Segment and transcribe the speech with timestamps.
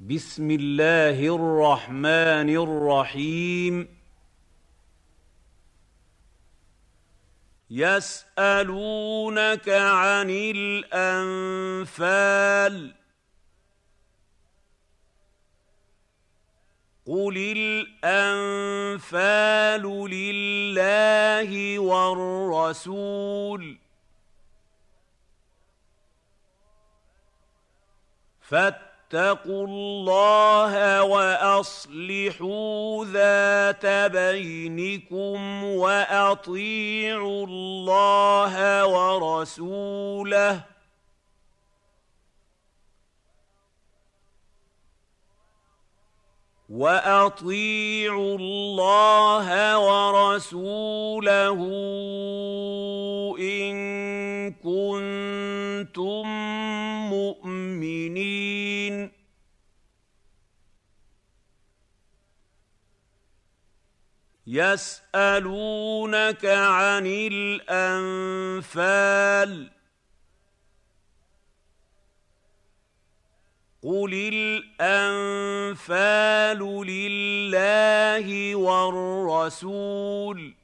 [0.00, 3.98] بسم الله الرحمن الرحيم
[7.70, 9.08] يسالونك
[9.68, 11.74] عن الانفال
[17.06, 17.36] قل
[18.06, 23.08] الانفال لله والرسول
[29.10, 40.60] فاتقوا الله وأصلحوا ذات بينكم وأطيعوا الله ورسوله.
[46.68, 51.58] وأطيعوا الله ورسوله
[53.40, 53.74] إن
[54.52, 55.67] كنتم
[57.10, 58.48] مؤمنين.
[64.46, 68.70] يسألونك عن الأنفال.
[73.82, 74.14] قل
[74.80, 80.54] الأنفال لله والرسول.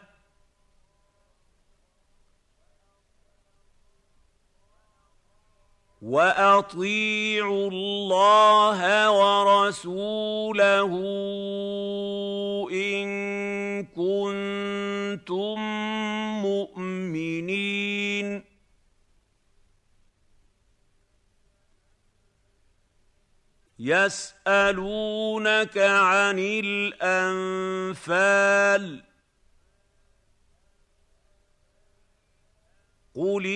[6.04, 10.92] واطيعوا الله ورسوله
[12.72, 13.06] ان
[13.84, 15.58] كنتم
[16.42, 18.44] مؤمنين.
[23.78, 26.38] يسالونك عن
[27.48, 29.13] الانفال
[33.16, 33.46] قل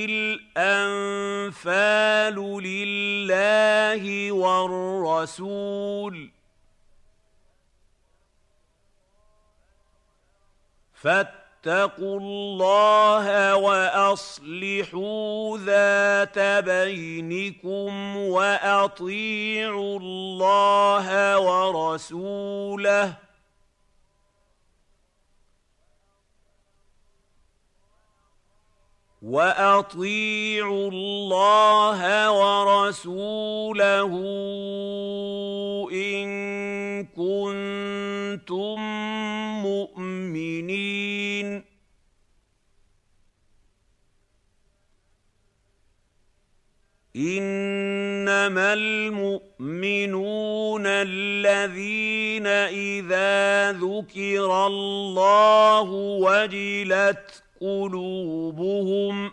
[0.55, 6.31] الانفال لله والرسول
[10.95, 14.99] فاتقوا الله واصلحوا
[15.59, 23.28] ذات بينكم واطيعوا الله ورسوله
[29.23, 34.13] واطيعوا الله ورسوله
[35.93, 36.29] ان
[37.05, 38.79] كنتم
[39.63, 41.65] مؤمنين
[47.17, 55.91] انما المؤمنون الذين اذا ذكر الله
[56.23, 59.31] وجلت قلوبهم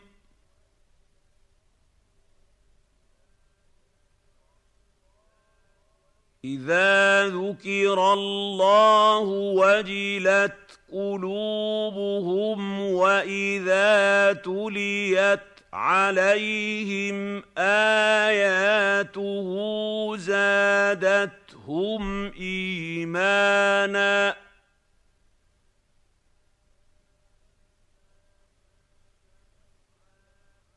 [6.46, 10.53] إذا ذكر الله وجلت
[10.94, 15.40] قلوبهم وإذا تليت
[15.74, 19.47] عليهم آياته
[20.18, 24.44] زادتهم إيمانا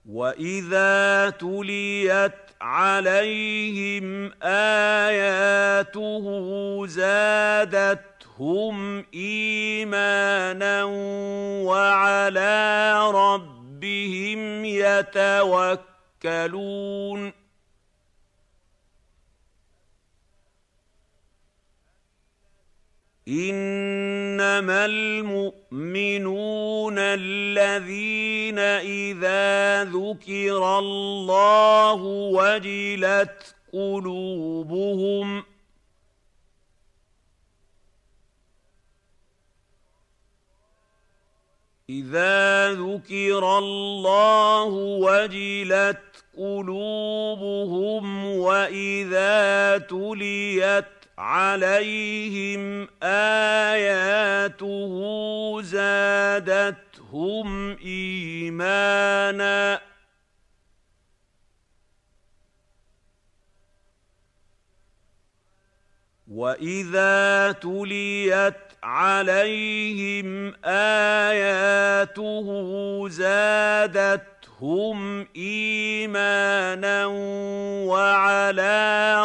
[0.09, 6.27] واذا تليت عليهم اياته
[6.87, 8.77] زادتهم
[9.15, 10.85] ايمانا
[11.65, 14.65] وعلى ربهم
[16.25, 17.33] يتوكلون
[23.29, 31.95] إنما المؤمنون الذين إذا ذكر الله
[32.33, 35.45] وجلت قلوبهم
[41.91, 44.65] إذا ذكر الله
[45.01, 45.99] وجلت
[46.39, 54.93] قلوبهم وإذا تليت عليهم آياته
[55.63, 59.81] زادتهم إيمانا.
[66.31, 72.49] وإذا تليت عليهم آياته
[73.09, 77.07] زادتهم إيمانا
[77.87, 79.17] وعلى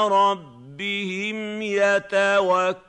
[0.74, 2.80] ربهم يتوكلون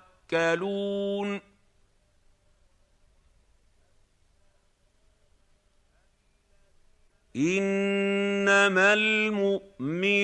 [7.36, 10.22] انما المؤمنون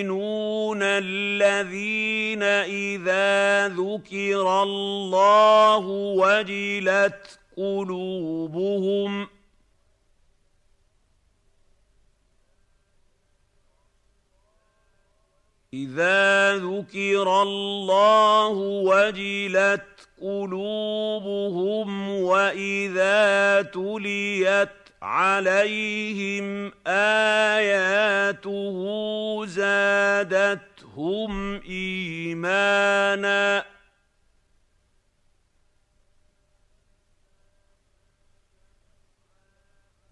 [0.82, 5.86] الذين اذا ذكر الله
[6.16, 9.28] وجلت قلوبهم
[15.74, 18.48] اذا ذكر الله
[18.84, 19.82] وجلت
[20.22, 24.68] قلوبهم واذا تليت
[25.02, 28.76] عليهم اياته
[29.46, 30.80] زادتهم
[31.68, 33.64] ايمانا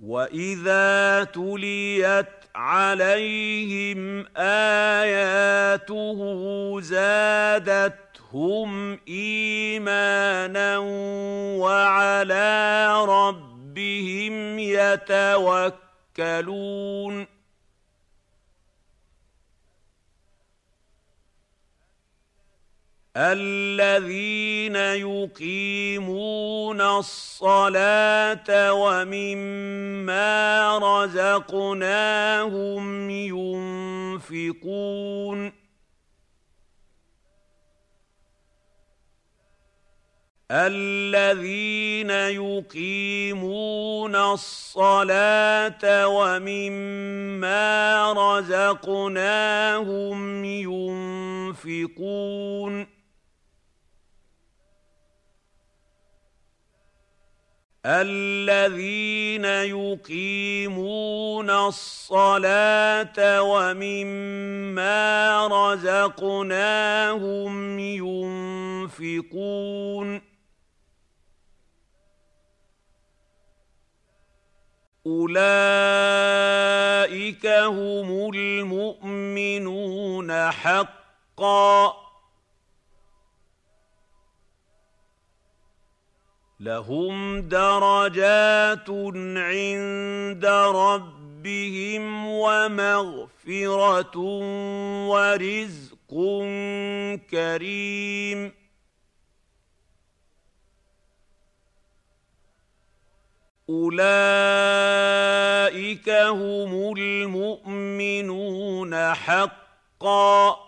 [0.09, 6.21] واذا تليت عليهم اياته
[6.81, 8.71] زادتهم
[9.09, 10.79] ايمانا
[11.59, 14.59] وعلى ربهم
[16.19, 16.59] يتوكلون
[23.19, 32.31] الذين يقيمون الصلاة ومما رزقناهم
[33.11, 34.49] ينفقون.
[40.51, 47.69] الذين يقيمون الصلاة ومما
[48.39, 50.45] رزقناهم
[51.65, 52.98] ينفقون.
[57.87, 67.59] الذين يقيمون الصلاه ومما رزقناهم
[68.99, 70.23] ينفقون
[75.07, 75.37] اولئك
[77.47, 82.08] هم المؤمنون حقا
[86.61, 88.91] لهم درجات
[89.37, 94.19] عند ربهم ومغفرة
[95.09, 96.15] ورزق
[97.31, 98.53] كريم.
[103.71, 104.09] أولئك
[106.11, 110.68] هم المؤمنون حقا.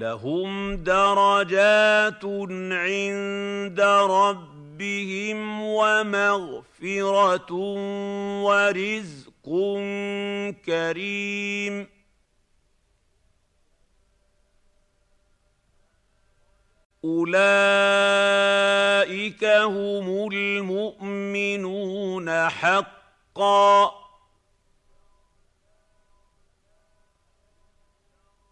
[0.00, 2.24] لهم درجات
[2.72, 3.80] عند
[4.10, 7.52] ربهم ومغفره
[8.44, 9.46] ورزق
[10.66, 11.88] كريم
[17.04, 18.24] اولئك
[19.44, 23.99] هم المؤمنون حقا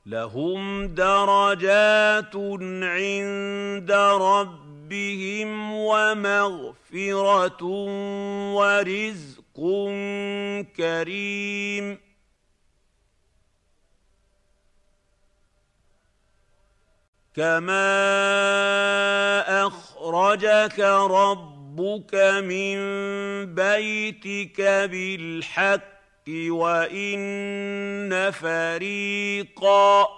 [0.09, 2.37] لهم درجات
[2.83, 7.65] عند ربهم ومغفرة
[8.55, 9.59] ورزق
[10.77, 11.99] كريم.
[17.37, 17.87] كما
[19.67, 20.81] اخرجك
[21.11, 22.77] ربك من
[23.55, 25.98] بيتك بالحق
[26.51, 30.09] وإن فريقا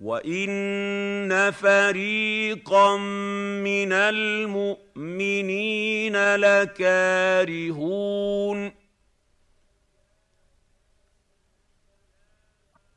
[0.00, 5.36] وإن فريقا من المؤمنين
[6.34, 7.94] لكارهون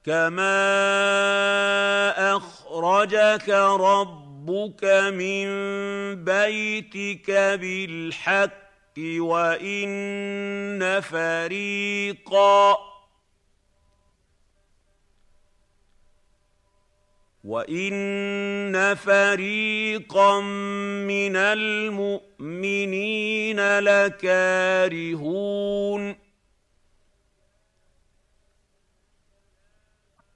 [0.06, 0.58] كما
[2.36, 3.50] أخرجك
[4.48, 5.46] ربك من
[6.24, 8.54] بيتك بالحق
[8.98, 12.77] وإن فريقا
[17.44, 23.00] وإن فريقا من المؤمنين
[23.80, 25.38] لكارهون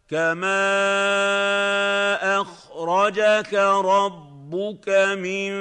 [0.09, 0.61] كما
[2.81, 5.51] أخرجك ربك من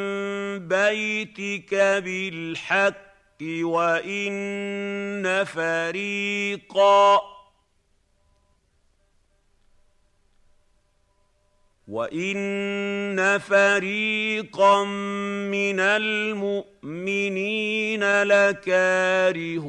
[0.69, 2.97] بيتك بالحق
[3.63, 7.21] وإن فريقا
[11.89, 17.23] وإن فريقا من المؤمنين
[18.23, 19.61] لكارهون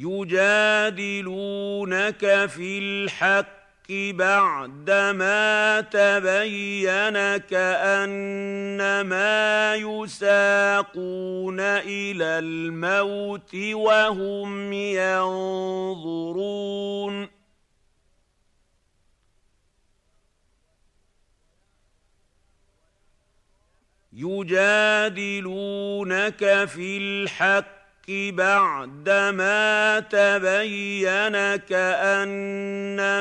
[0.00, 1.66] يجادلونك
[2.46, 8.94] في الحق بعدما تبين كانما
[9.74, 16.40] يساقون إلى الموت وهم ينظرون.
[24.12, 25.44] يجادلونك
[26.64, 27.79] في الحق
[28.36, 33.14] بعدما تبين كأنما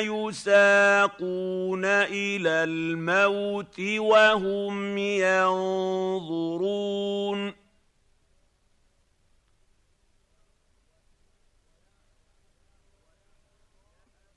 [0.00, 6.66] يساقون إلى الموت وهم ينظرون.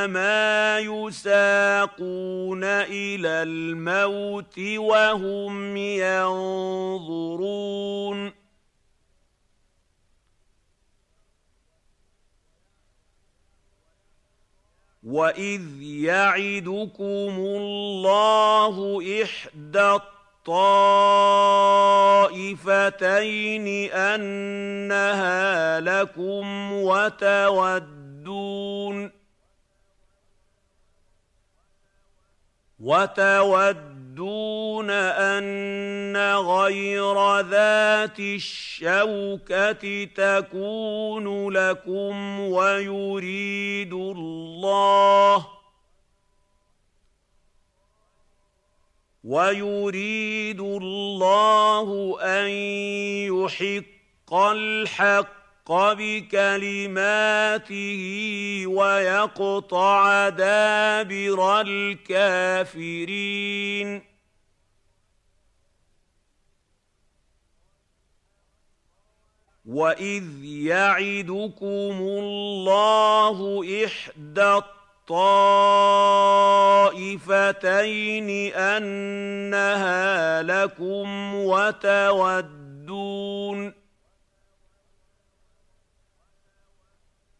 [0.78, 7.36] يساقون إلى الموت وهم ينظرون.
[15.06, 19.98] واذ يعدكم الله احدى
[22.46, 27.96] الطائفتين أنها لكم وتودون
[32.80, 45.55] وتودون أن غير ذات الشوكة تكون لكم ويريد الله
[49.26, 52.50] ويريد الله أن
[53.34, 57.52] يحق الحق بكلماته
[58.66, 63.16] ويقطع دابر الكافرين.
[69.66, 74.60] وإذ يعدكم الله إحدى
[77.06, 82.46] الطائفتين أنها لكم وتودون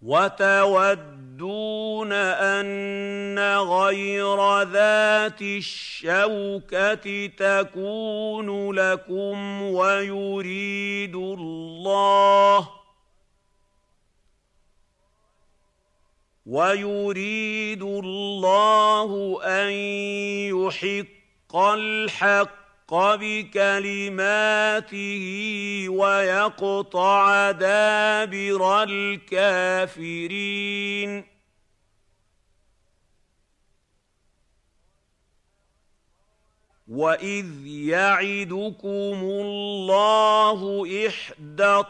[0.03, 12.69] وتودون أن غير ذات الشوكة تكون لكم ويريد الله
[16.47, 19.71] ويريد الله أن
[20.55, 24.77] يحق الحق بكلماته
[25.89, 30.57] ويقطع دابر الكافرين.
[36.89, 41.83] وإذ يعدكم الله إحدى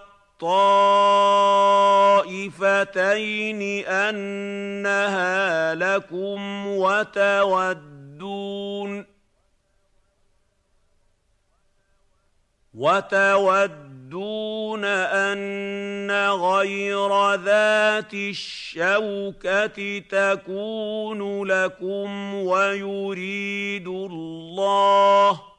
[2.26, 8.26] الطائفتين أنها لكم وتودون
[12.74, 25.55] وتودون أن غير ذات الشوكة تكون لكم ويريد الله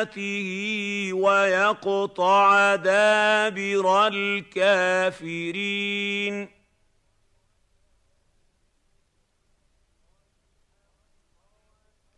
[1.13, 5.69] ويقطع دابر الكافرين.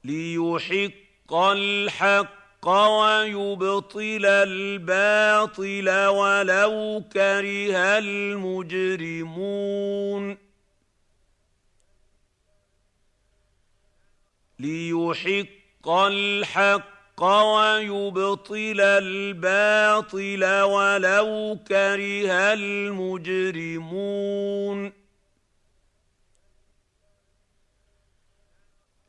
[0.05, 9.19] ليحق الحق الحق ويبطل الباطل ولو كره المجرمون.
[14.59, 23.81] ليحق الحق ويبطل الباطل ولو كره المجرمون.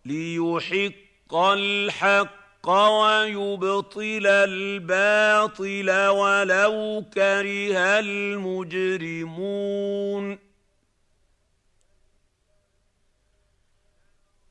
[0.05, 9.19] ليحق الحق الحق ويبطل الباطل ولو كره المجرمون.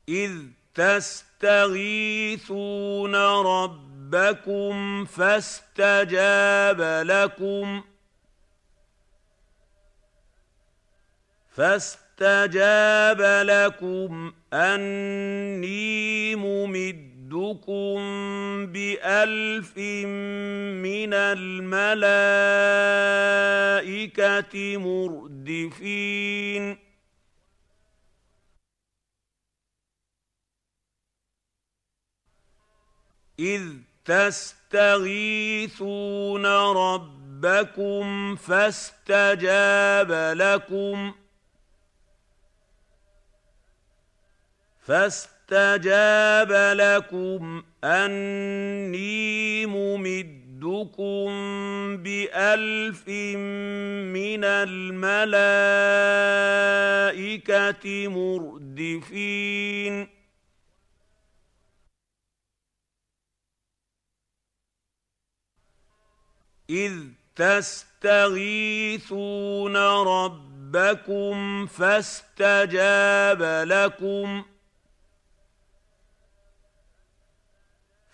[0.09, 0.31] إذ
[0.73, 1.95] تستغيثون
[3.15, 7.83] رب ربكم فاستجاب لكم
[11.49, 16.35] فاستجاب لكم أني
[17.31, 17.95] ممدكم
[18.65, 19.77] بالف
[20.83, 21.97] من الملائكه
[24.77, 26.77] مردفين
[33.39, 33.63] اذ
[34.05, 34.85] تستغيثون
[36.75, 41.13] ربكم فاستجاب لكم
[44.79, 45.30] فاستجاب
[46.73, 51.27] لكم أني ممدكم
[51.97, 54.87] بألف من الملائكة
[58.07, 60.07] مردفين.
[66.69, 66.93] إذ
[67.35, 69.77] تستغيثون
[70.07, 74.45] ربكم فاستجاب لكم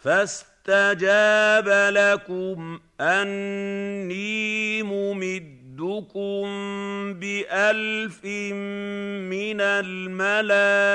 [0.08, 6.48] فاستجاب لكم أني ممدكم
[7.14, 10.86] بألف من الملائكة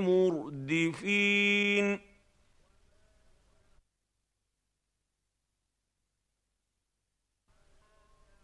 [0.00, 1.32] مردفين.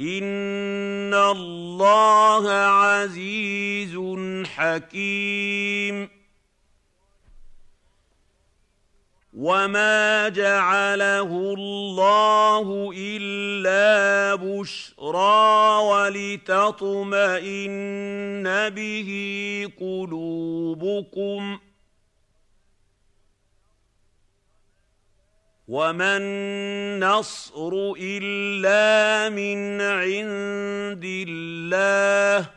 [0.00, 3.96] ان الله عزيز
[4.46, 6.08] حكيم
[9.34, 16.88] وما جعله الله الا بشرى ولتطمئن
[18.68, 19.10] به
[19.80, 21.69] قلوبكم ۖ
[25.70, 32.50] وما النصر الا من عند الله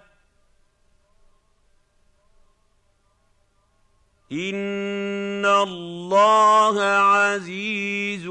[4.31, 8.25] ان الله عزيز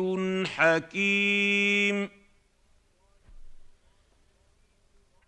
[0.47, 2.22] حكيم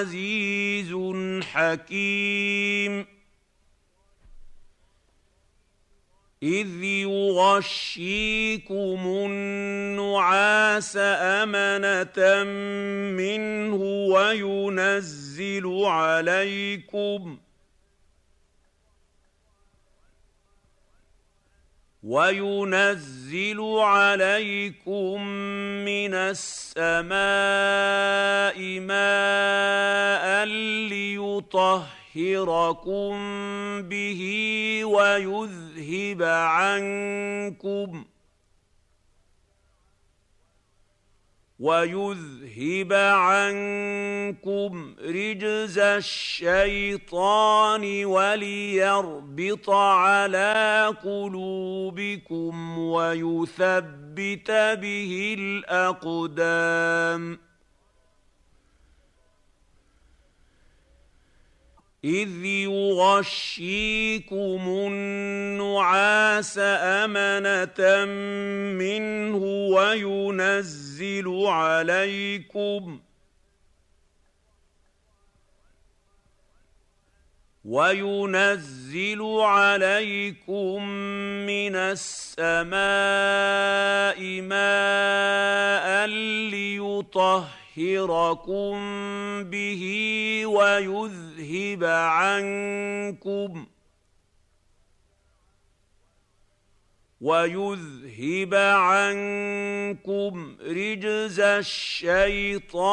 [0.00, 0.92] عزيز
[1.44, 3.06] حكيم.
[6.42, 8.20] إذ يغشيكم
[9.06, 12.44] النعاس أمنة
[13.16, 13.82] منه
[14.14, 17.38] وينزل عليكم
[22.02, 25.26] وينزل عليكم
[25.84, 27.10] من السماء
[28.80, 30.44] ماء
[30.88, 31.82] ليطهركم
[33.82, 34.22] به
[34.84, 38.04] ويذهب عنكم
[41.60, 47.24] ويذهب عنكم رجز الشيطان
[48.04, 57.38] وليربط على قلوبكم ويثبت به الأقدام.
[62.04, 63.80] اذ يغشيكم
[64.68, 68.04] النعاس امنه
[68.74, 69.36] منه
[69.76, 73.00] وينزل عليكم
[77.64, 80.88] وينزل عليكم
[81.46, 82.80] من السماء
[84.40, 86.06] ماء
[86.50, 88.74] ليطهر ليطهركم
[89.50, 89.82] به
[90.46, 93.66] ويذهب عنكم
[97.20, 102.86] ويذهب عنكم رجز الشيطان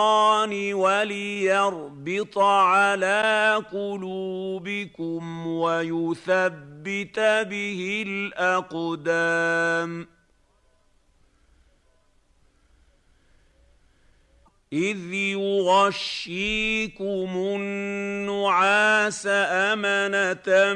[0.74, 10.08] وليربط على قلوبكم ويثبت به الاقدام
[14.74, 20.74] اذ يغشيكم النعاس امنه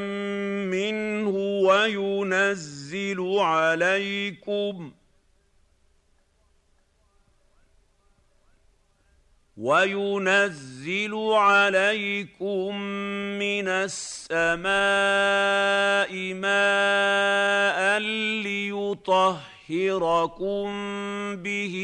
[0.71, 1.29] منه
[1.67, 4.91] وينزل عليكم
[9.57, 12.81] وينزل عليكم
[13.39, 14.71] من السماء
[16.33, 17.99] ماء
[18.43, 20.67] ليطهر ليطهركم
[21.35, 21.75] به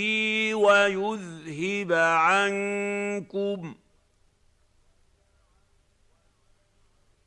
[0.56, 3.76] ويذهب عنكم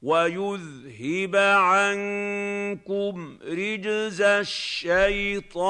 [0.03, 5.69] ويذهب عنكم رجز الشيطان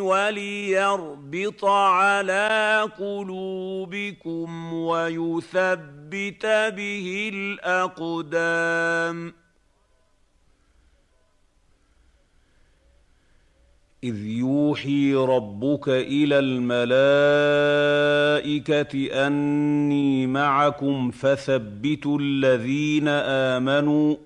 [0.00, 6.46] وليربط على قلوبكم ويثبت
[6.76, 9.32] به الأقدام
[14.04, 17.26] إذ يوحي ربك إلى الملائكة
[19.26, 24.16] أني معكم فثبتوا الذين آمنوا.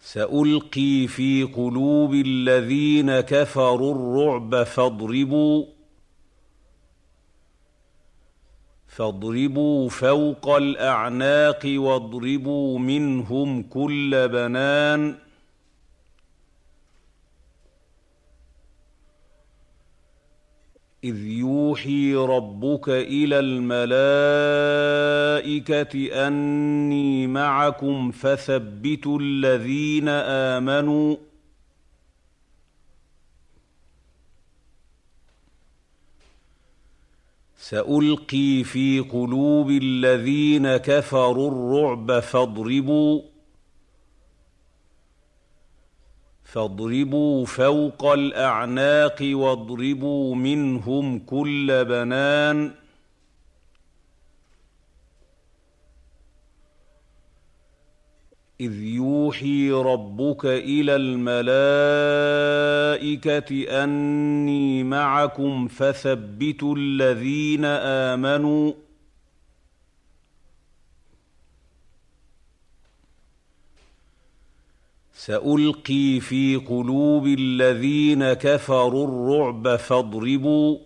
[0.00, 5.75] سألقي في قلوب الذين كفروا الرعب فاضربوا.
[8.96, 15.14] فاضربوا فوق الأعناق واضربوا منهم كل بنان.
[21.04, 23.86] إذ يوحي ربك إلى الملائكة
[26.26, 31.16] أني معكم فثبتوا الذين آمنوا
[37.70, 43.22] سألقي في قلوب الذين كفروا الرعب فاضربوا
[46.44, 52.85] فاضربوا فوق الأعناق واضربوا منهم كل بنان.
[58.60, 61.82] إذ يوحي ربك إلى الملائكة
[63.84, 68.72] أني معكم فثبتوا الذين آمنوا.
[75.14, 80.85] سألقي في قلوب الذين كفروا الرعب فاضربوا.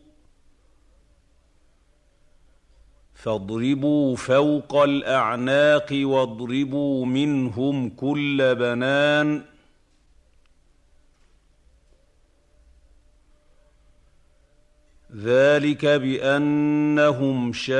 [3.22, 9.42] فاضربوا فوق الأعناق واضربوا منهم كل بنان.
[15.16, 17.74] ذلك بأنهم شاقوا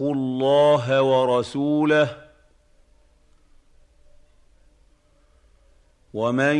[0.00, 2.29] الله ورسوله
[6.14, 6.56] ومن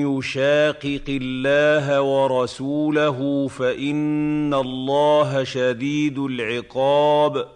[0.00, 7.48] يشاقق الله ورسوله فان الله شديد العقاب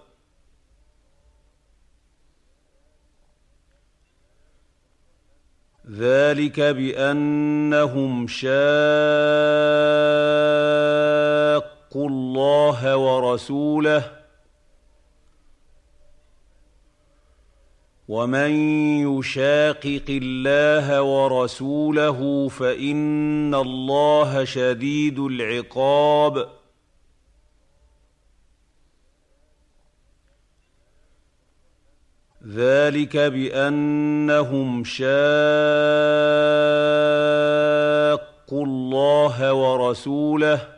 [5.91, 8.49] ذلك بانهم شاقوا
[12.09, 14.18] الله ورسوله
[18.09, 18.51] ومن
[19.19, 26.49] يشاقق الله ورسوله فان الله شديد العقاب
[32.47, 35.09] ذلك بانهم شاقوا
[38.53, 40.78] الله ورسوله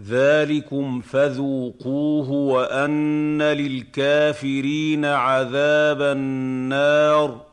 [0.00, 7.46] ذلكم فذوقوه وأن للكافرين عذاب النار.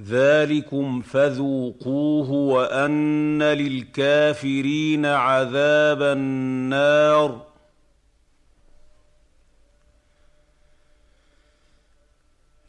[0.00, 7.47] ذلكم فذوقوه وأن للكافرين عذاب النار.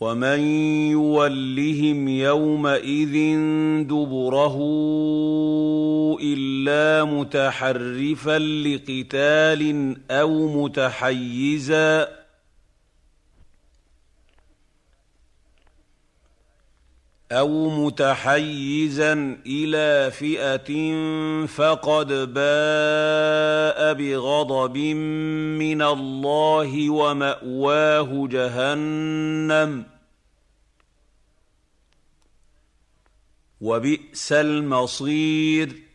[0.00, 0.40] ومن
[0.90, 3.14] يولهم يومئذ
[3.82, 4.56] دبره
[6.22, 12.08] الا متحرفا لقتال أو متحيزا
[17.32, 20.70] أو متحيزا إلى فئه
[21.46, 24.76] فقد باء بغضب
[25.58, 29.84] من الله وماواه جهنم
[33.60, 35.85] وبئس المصير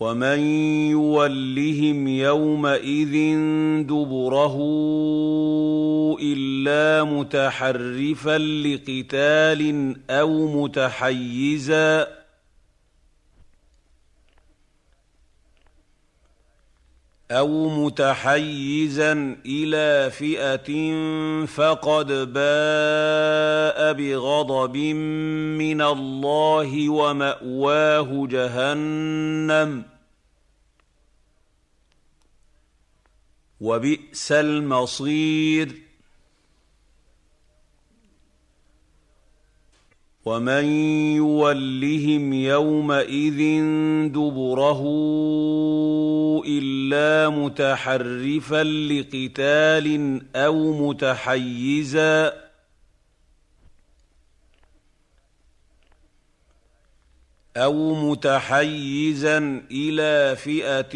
[0.00, 0.38] ومن
[0.90, 3.14] يولهم يومئذ
[3.84, 4.56] دبره
[6.22, 12.19] الا متحرفا لقتال أو متحيزا
[17.30, 20.94] أو متحيزا إلى فئه
[21.46, 24.76] فقد باء بغضب
[25.56, 29.84] من الله وماواه جهنم
[33.60, 35.89] وبئس المصير
[40.24, 40.64] ومن
[41.16, 43.40] يولهم يومئذ
[44.08, 44.82] دبره
[46.46, 52.32] الا متحرفا لقتال أو متحيزا
[57.60, 60.94] أو متحيزا إلى فئه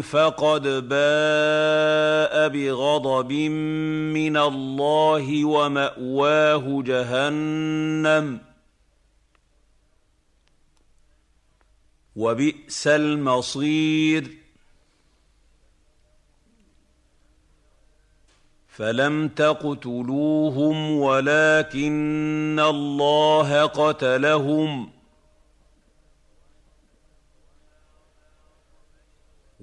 [0.00, 3.32] فقد باء بغضب
[4.12, 8.40] من الله وماواه جهنم
[12.16, 14.30] وبئس المصير
[18.68, 24.99] فلم تقتلوهم ولكن الله قتلهم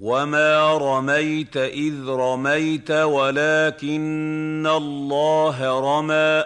[0.00, 6.44] وما رميت اذ رميت ولكن الله رمى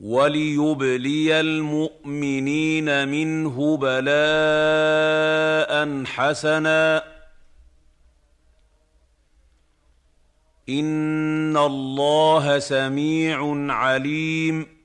[0.00, 4.10] وليبلي المؤمنين منه بلاء
[6.04, 7.04] حسنا
[10.68, 14.79] ان الله سميع عليم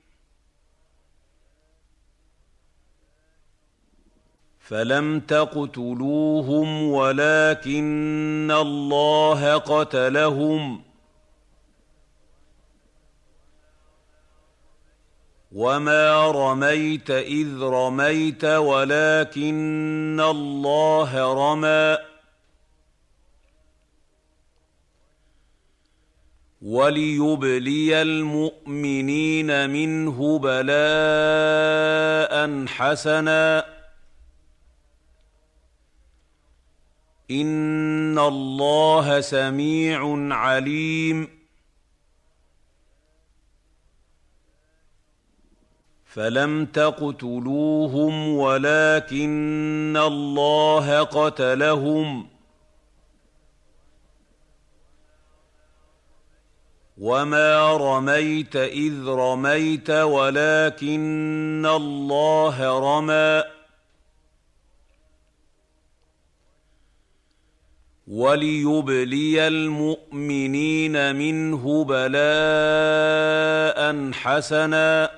[4.68, 10.82] فلم تقتلوهم ولكن الله قتلهم
[15.52, 21.98] وما رميت اذ رميت ولكن الله رمى
[26.62, 30.76] وليبلي المؤمنين منه بلاء
[32.66, 33.75] حسنا
[37.30, 41.28] ان الله سميع عليم
[46.04, 52.28] فلم تقتلوهم ولكن الله قتلهم
[56.98, 63.55] وما رميت اذ رميت ولكن الله رمي
[68.06, 72.16] وليبلي المؤمنين منه بلاء
[74.12, 75.10] حسنا.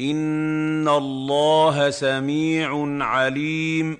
[0.00, 3.98] إن الله سميع عليم.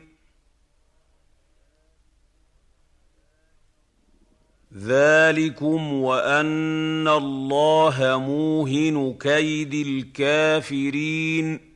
[4.77, 11.70] ذلكم وأن الله موهن كيد الكافرين.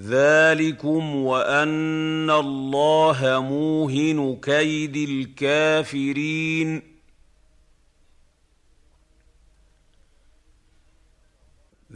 [0.00, 6.96] ذلكم وأن الله موهن كيد الكافرين.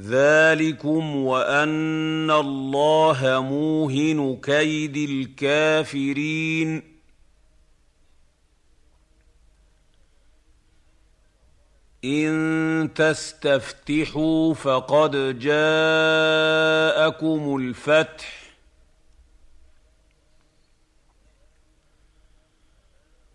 [0.00, 6.99] ذلكم وأن الله موهن كيد الكافرين.
[12.04, 15.66] إن تستفتحوا فقد جاءكم
[17.56, 18.40] الفتح.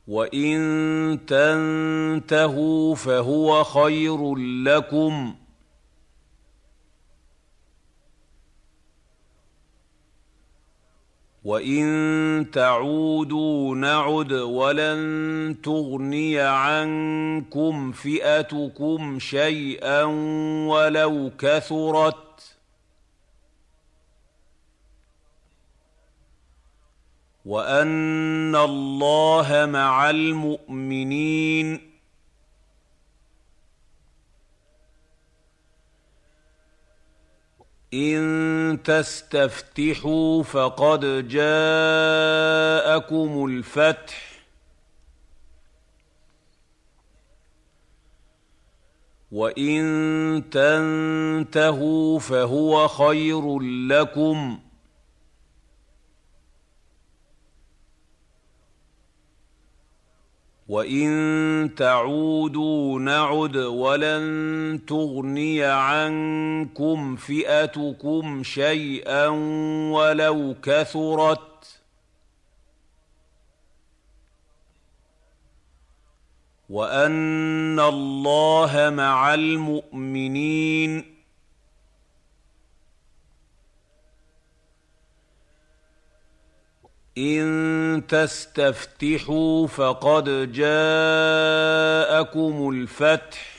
[0.08, 5.36] وإن تنتهوا فهو خير لكم.
[11.46, 20.04] وان تعودوا نعد ولن تغني عنكم فئتكم شيئا
[20.68, 22.58] ولو كثرت
[27.46, 31.95] وان الله مع المؤمنين
[37.96, 41.46] إن تستفتحوا فقد جاءكم
[43.46, 44.36] الفتح.
[49.32, 54.60] وإن تنتهوا فهو خير لكم.
[60.68, 69.28] وان تعودوا نعد ولن تغني عنكم فئتكم شيئا
[69.92, 71.82] ولو كثرت
[76.70, 81.15] وان الله مع المؤمنين
[87.18, 90.70] إن تستفتحوا فقد جاءكم
[92.70, 93.56] الفتح.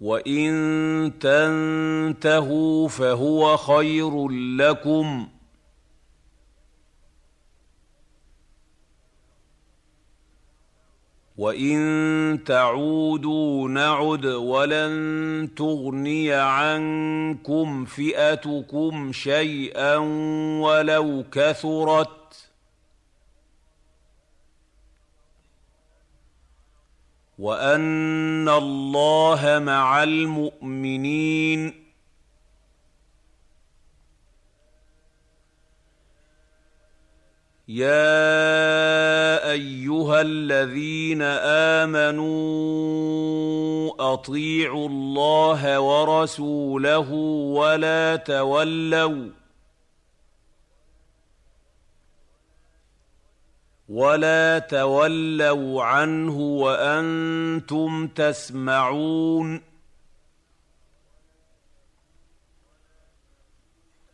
[0.00, 5.28] وإن تنتهوا فهو خير لكم.
[11.40, 19.96] وان تعودوا نعد ولن تغني عنكم فئتكم شيئا
[20.60, 22.50] ولو كثرت
[27.38, 31.79] وان الله مع المؤمنين
[37.70, 41.22] يا ايها الذين
[41.82, 42.32] امنوا
[44.12, 47.10] اطيعوا الله ورسوله
[47.54, 49.28] ولا تولوا
[53.88, 59.69] ولا تولوا عنه وأنتم تسمعون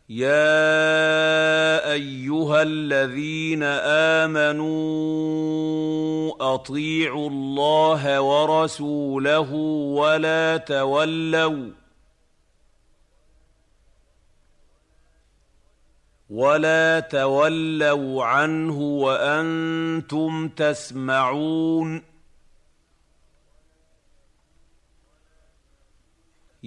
[0.09, 3.63] يا ايها الذين
[4.23, 4.73] امنوا
[6.53, 9.53] اطيعوا الله ورسوله
[9.99, 11.71] ولا تولوا
[16.29, 22.03] ولا تولوا عنه وأنتم تسمعون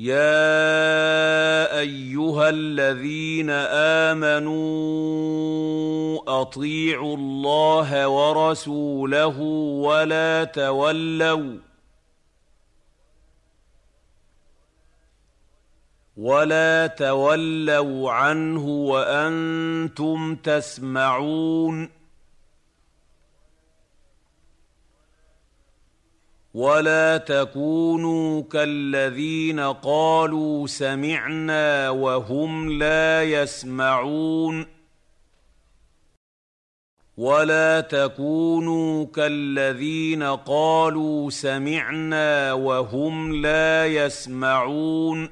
[0.01, 3.51] يا ايها الذين
[4.11, 4.81] امنوا
[6.43, 9.39] اطيعوا الله ورسوله
[9.85, 11.59] ولا تولوا
[16.17, 22.00] ولا تولوا عنه وأنتم تسمعون
[26.55, 34.67] ولا تكونوا كالذين قالوا سمعنا وهم لا يسمعون
[37.17, 45.29] ولا تكونوا كالذين قالوا سمعنا وهم لا يسمعون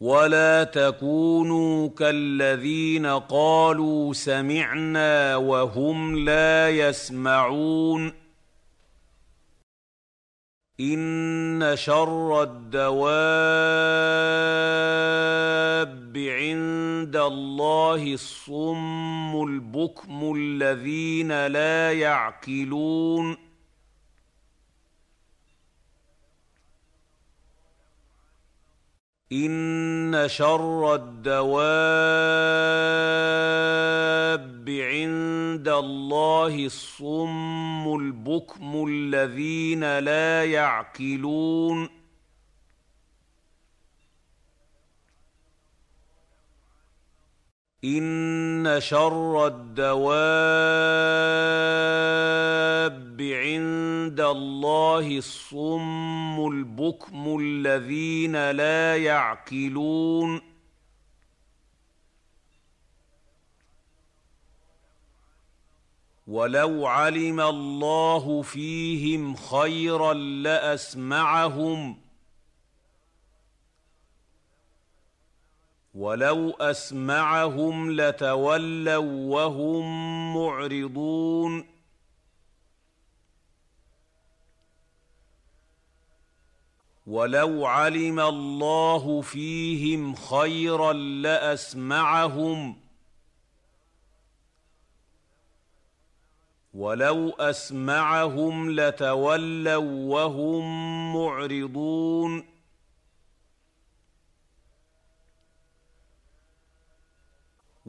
[0.00, 8.29] ولا تكونوا كالذين قالوا سمعنا وهم لا يسمعون
[10.80, 13.00] إن شر الدواب
[16.16, 23.49] عند الله الصم البكم الذين لا يعقلون
[29.32, 31.50] إن شر الدواب
[34.70, 41.99] عند الله الصم البكم الذين لا يعقلون
[47.84, 50.00] إن شر الدواب
[53.20, 60.40] عند الله الصم البكم الذين لا يعقلون.
[66.26, 71.96] ولو علم الله فيهم خيرا لأسمعهم
[75.94, 81.64] ولو اسمعهم لتولوا وهم معرضون
[87.06, 92.76] ولو علم الله فيهم خيرا لاسمعهم
[96.74, 100.64] ولو اسمعهم لتولوا وهم
[101.14, 102.59] معرضون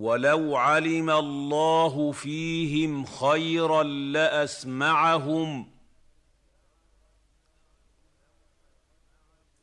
[0.02, 5.68] ولو علم الله فيهم خيرا لاسمعهم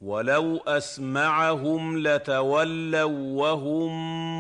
[0.01, 3.91] ولو اسمعهم لتولوا وهم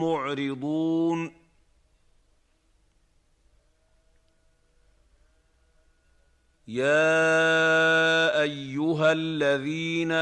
[0.02, 1.32] معرضون
[6.68, 10.12] يا ايها الذين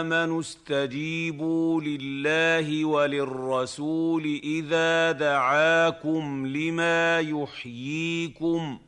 [0.00, 8.78] امنوا استجيبوا لله وللرسول اذا دعاكم لما يحييكم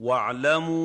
[0.00, 0.76] واعلموا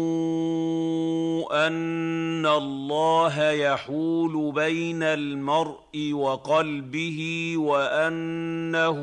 [1.68, 8.99] أن الله يحول بين المرء وقلبه وأنه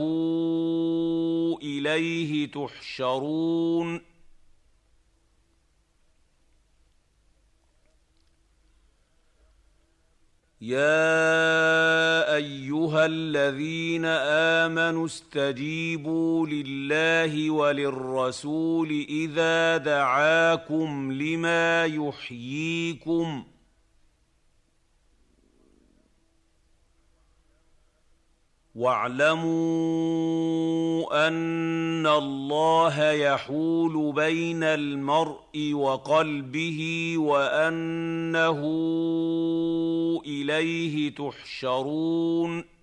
[1.63, 4.08] إليه تحشرون.
[10.61, 14.05] يا ايها الذين
[14.65, 23.45] امنوا استجيبوا لله وللرسول اذا دعاكم لما يحييكم
[28.79, 29.49] واعلموا
[31.29, 38.61] أن الله يحول بين المرء وقلبه وأنه
[40.27, 42.78] إليه تحشرون.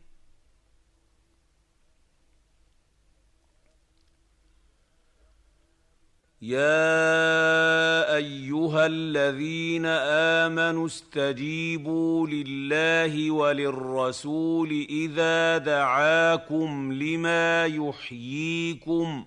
[6.45, 9.85] يا ايها الذين
[10.45, 19.25] امنوا استجيبوا لله وللرسول اذا دعاكم لما يحييكم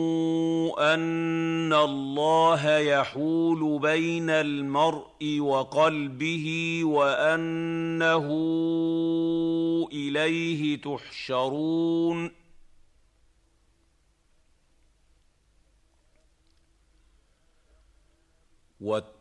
[0.93, 8.27] أن الله يحول بين المرء وقلبه وأنه
[9.91, 12.31] إليه تحشرون.
[18.81, 19.20] واتقوا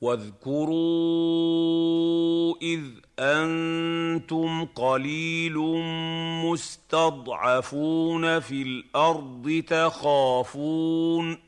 [0.00, 0.78] واذكروا
[2.62, 2.80] إذ
[3.18, 5.58] أنتم قليل
[6.44, 11.38] مستضعفون في الأرض تخافون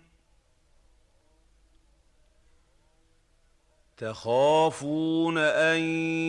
[3.96, 5.80] تخافون أن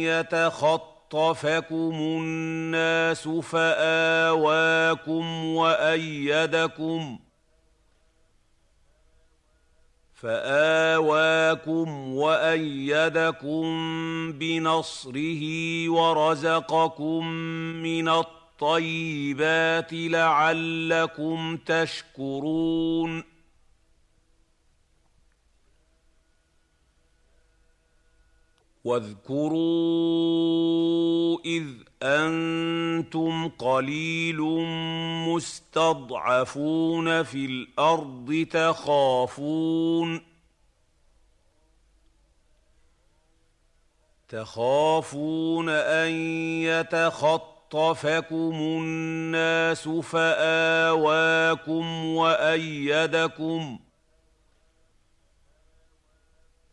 [0.02, 4.36] يتخطفكم الناس فآواكم
[5.46, 7.20] وأيدكم
[10.22, 13.64] فآواكم وأيدكم
[14.32, 15.44] بنصره
[15.90, 17.28] ورزقكم
[17.84, 23.24] من الطيبات لعلكم تشكرون.
[28.84, 29.62] واذكروا
[31.46, 34.42] إذ أنتم قليل
[35.28, 40.22] مستضعفون في الأرض تخافون
[44.30, 46.12] تخافون أن
[46.62, 50.86] يتخطفكم الناس فآواكم
[52.06, 53.80] وأيدكم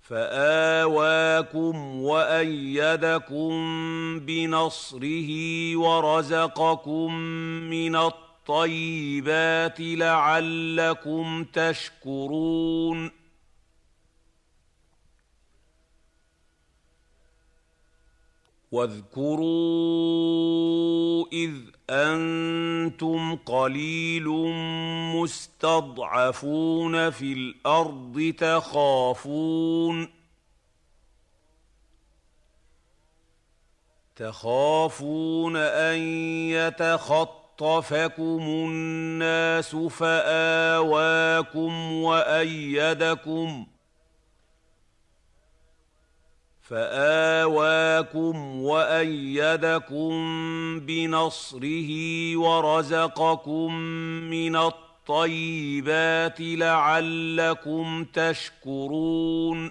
[0.08, 3.50] فآواكم وأيدكم
[4.20, 5.30] بنصره
[5.76, 7.14] ورزقكم
[7.70, 13.17] من الطيبات لعلكم تشكرون
[18.72, 19.48] واذكروا
[21.32, 21.54] إذ
[21.90, 24.28] أنتم قليل
[25.14, 30.08] مستضعفون في الأرض تخافون
[34.16, 35.98] تخافون أن
[36.48, 40.82] يتخطفكم الناس فآواكم
[41.92, 43.66] وأيدكم
[46.68, 50.10] فآواكم وأيدكم
[50.80, 51.90] بنصره
[52.36, 53.74] ورزقكم
[54.30, 59.70] من الطيبات لعلكم تشكرون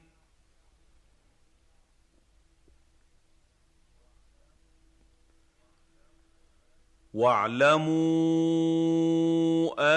[7.13, 7.91] واعلموا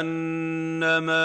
[0.01, 1.25] أنما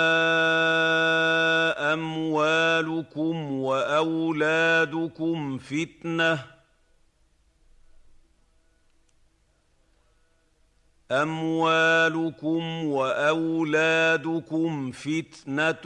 [1.93, 6.45] أموالكم وأولادكم فتنة.
[11.11, 15.85] أموالكم وأولادكم فتنة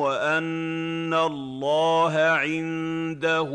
[0.00, 3.50] وأن الله عنده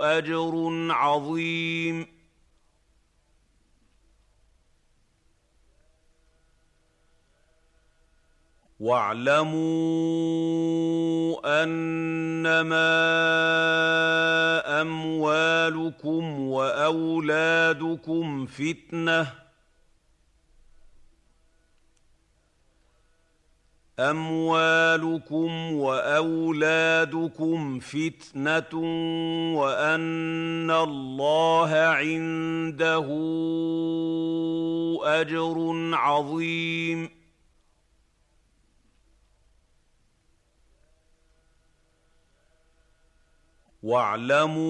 [0.00, 0.52] أجر
[0.90, 2.13] عظيم.
[8.80, 9.54] واعلموا
[11.62, 12.94] أنما
[14.80, 19.44] أموالكم وأولادكم فتنة.
[24.00, 28.74] أموالكم وأولادكم فتنة
[29.56, 33.06] وأن الله عنده
[35.04, 35.56] أجر
[35.94, 37.23] عظيم.
[43.84, 44.64] واعلموا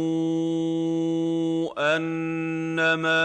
[1.96, 3.24] أنما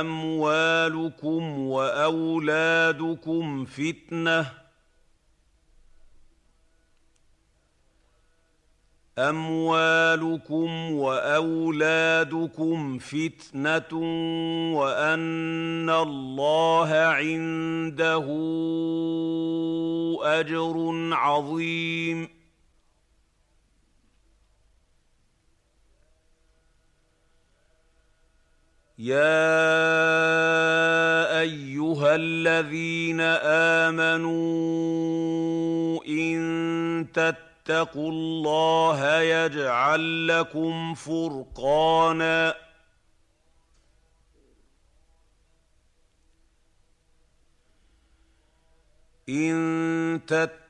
[0.00, 4.46] أموالكم وأولادكم فتنة.
[9.18, 13.92] أموالكم وأولادكم فتنة
[14.74, 18.26] وأن الله عنده
[20.22, 22.39] أجر عظيم.
[29.00, 29.40] يا
[31.40, 33.20] ايها الذين
[33.90, 34.34] امنوا
[36.04, 42.54] ان تتقوا الله يجعل لكم فرقانا
[49.28, 50.69] ان تتقوا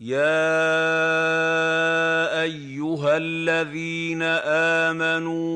[0.00, 0.26] يا
[2.42, 4.22] ايها الذين
[4.92, 5.46] امنوا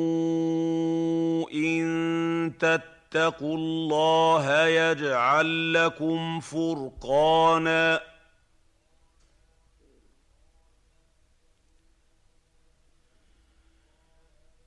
[1.50, 8.00] ان تتقوا الله يجعل لكم فرقانا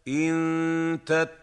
[0.08, 1.43] ان تتقوا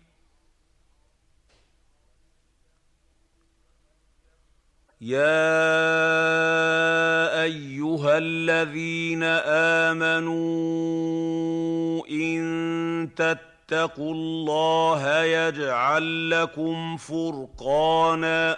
[5.01, 5.21] يا
[7.43, 9.23] ايها الذين
[9.93, 10.41] امنوا
[12.07, 18.57] ان تتقوا الله يجعل لكم فرقانا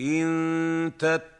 [0.00, 1.39] ان تتقوا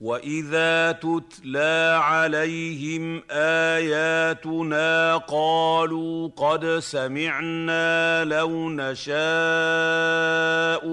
[0.00, 9.12] واذا تتلى عليهم اياتنا قالوا قد سمعنا لو نشاء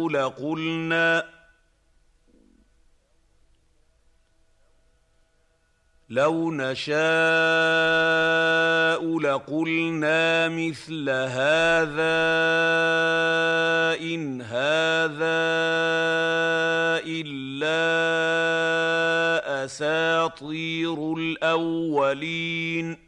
[0.09, 1.34] لقلنا
[6.15, 6.95] لو نشاء
[9.19, 12.15] لقلنا مثل هذا
[13.99, 15.35] إن هذا
[17.03, 17.83] إلا
[19.65, 23.04] أساطير الأولين.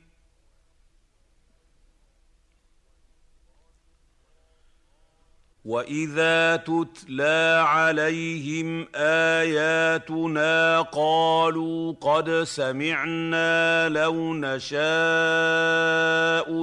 [5.67, 14.77] واذا تتلى عليهم اياتنا قالوا قد سمعنا لو نشاء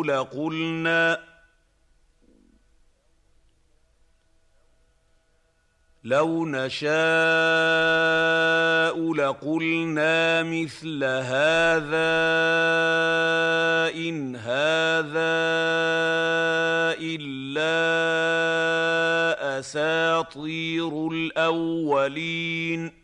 [0.02, 1.33] لقلنا
[6.04, 6.94] لو نشاء
[9.14, 12.14] لقلنا مثل هذا
[13.94, 15.34] إن هذا
[17.00, 17.74] إلا
[19.58, 23.03] أساطير الأولين.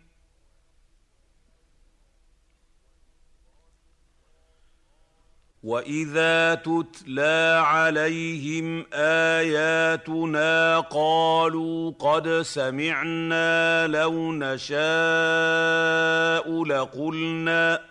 [5.62, 14.74] واذا تتلى عليهم اياتنا قالوا قد سمعنا لو نشاء
[16.64, 17.89] لقلنا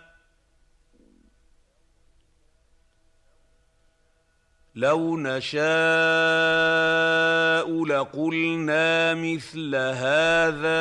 [4.80, 5.60] لو نشاء
[7.84, 10.80] لقلنا مثل هذا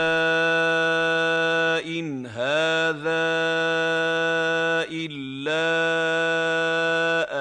[1.83, 3.27] إن هذا
[4.87, 5.65] إلا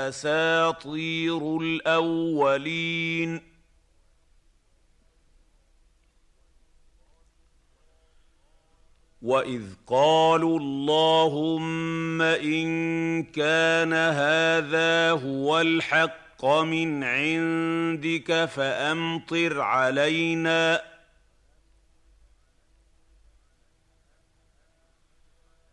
[0.08, 3.40] أساطير الأولين.
[9.22, 12.68] واذ قالوا اللهم ان
[13.22, 20.82] كان هذا هو الحق الحق من عندك فامطر علينا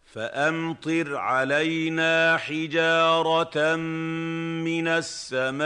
[0.06, 5.66] فامطر علينا حجاره من السماء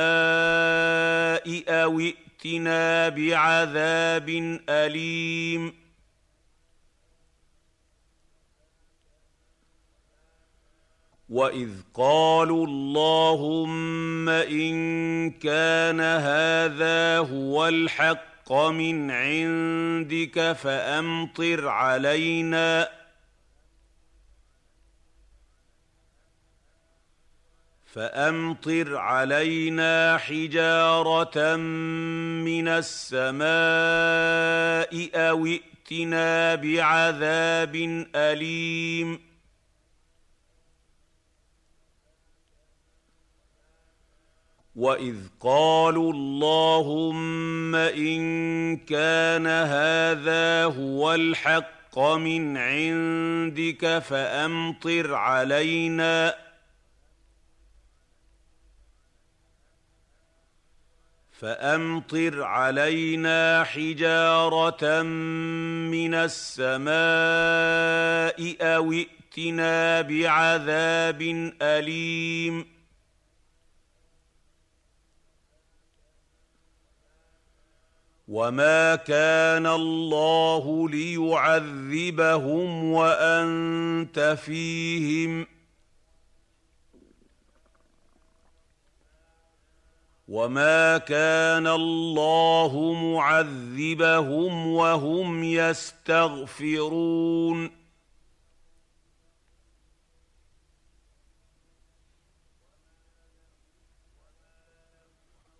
[1.70, 4.30] أو ائتنا بعذاب
[4.70, 5.89] اليم
[11.30, 22.89] واذ قالوا اللهم ان كان هذا هو الحق من عندك فامطر علينا
[27.86, 33.49] فامطر علينا حجاره من السماء
[35.15, 37.75] أو ائتنا بعذاب
[38.15, 39.28] اليم
[44.80, 48.21] واذ قالوا اللهم ان
[48.77, 56.36] كان هذا هو الحق من عندك فامطر علينا
[61.32, 65.01] فامطر علينا حجاره
[65.91, 66.95] من السماء
[68.61, 71.21] أو ائتنا بعذاب
[71.61, 72.78] اليم
[78.30, 85.47] وما كان الله ليعذبهم وانت فيهم
[90.27, 96.99] وما كان الله معذبهم وهم يستغفرون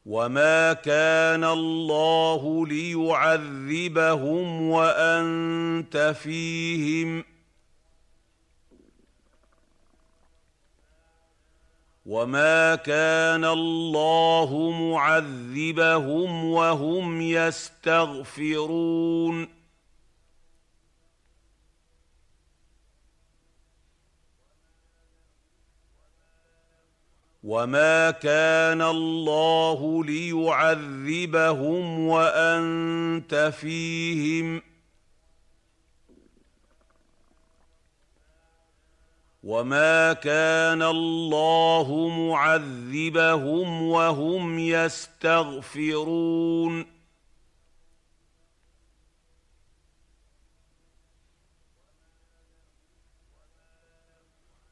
[0.10, 7.24] وما كان الله ليعذبهم وانت فيهم
[12.06, 18.80] وما كان الله معذبهم وهم يستغفرون
[27.44, 34.62] وما كان الله ليعذبهم وانت فيهم
[39.44, 45.80] وما كان الله معذبهم وهم يستغفرون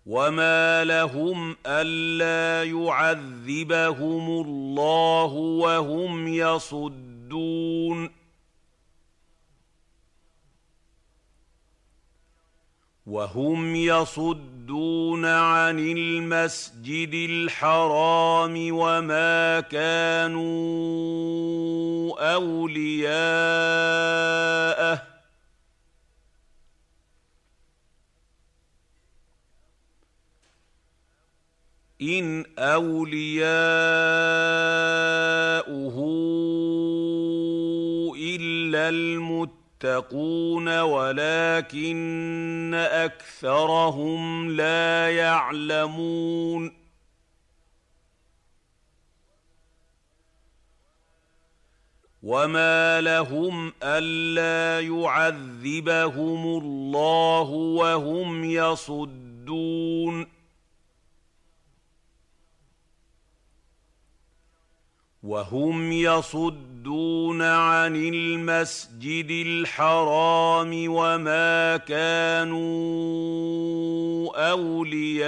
[0.07, 8.09] وما لهم الا يعذبهم الله وهم يصدون
[13.05, 20.47] وهم يصدون عن المسجد الحرام وما كانوا
[22.33, 23.57] اولياءه
[32.01, 33.47] إن أولياؤه
[38.17, 46.71] إلا المتقين يتقون ولكن أكثرهم لا يعلمون.
[52.23, 60.36] وما لهم ألا يعذبهم الله وهم يصدون.
[65.23, 72.67] وهم يصدون عن المسجد الحرام وما كانوا
[74.51, 75.27] أولياءه.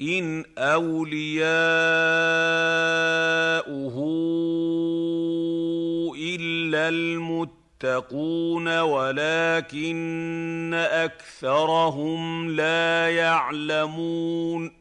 [0.00, 1.30] إن أولياؤه
[6.16, 14.72] إلا المتقين يتقون ولكن أكثرهم لا يعلمون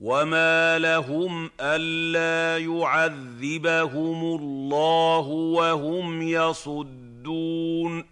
[0.00, 8.04] وما لهم ألا يعذبهم الله وهم يصدون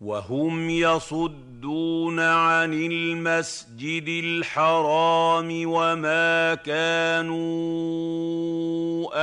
[0.00, 7.38] وهم يصدون عن المسجد الحرام وما كانوا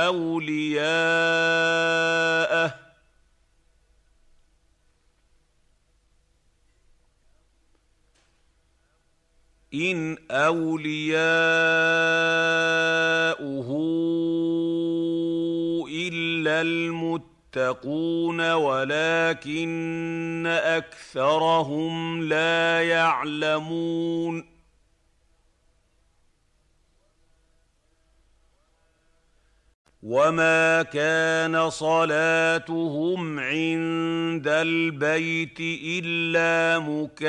[0.06, 0.86] أولياءه.
[9.74, 11.16] إن أولياؤه
[15.88, 24.56] إلا المتقين يتقون ولكن أكثرهم لا يعلمون.
[30.02, 37.26] وما كان صلاتهم عند البيت إلا مكاء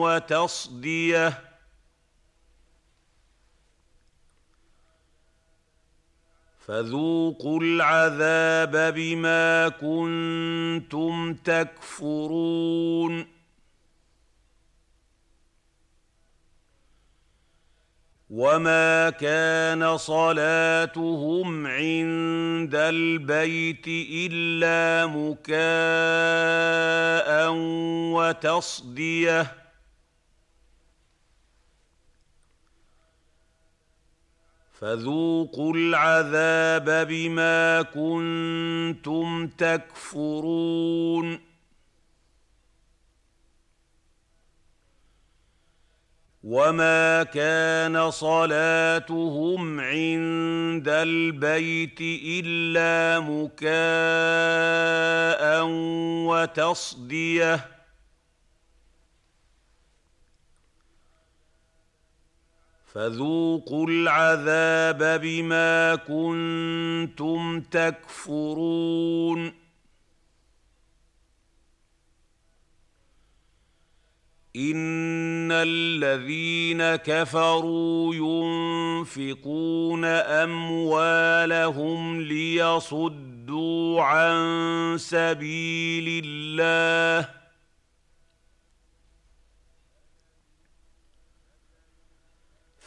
[0.00, 1.49] وتصدية.
[6.70, 13.26] فذوقوا العذاب بما كنتم تكفرون.
[18.30, 25.50] وما كان صلاتهم عند البيت الا مكاء
[28.14, 29.69] وتصديه
[34.80, 41.40] فذوقوا العذاب بما كنتم تكفرون.
[46.44, 53.70] وما كان صلاتهم عند البيت إلا مكاء
[56.26, 57.79] وتصدية.
[62.92, 69.52] فذوقوا العذاب بما كنتم تكفرون.
[74.56, 80.04] ان الذين كفروا ينفقون
[80.44, 87.39] اموالهم ليصدوا عن سبيل الله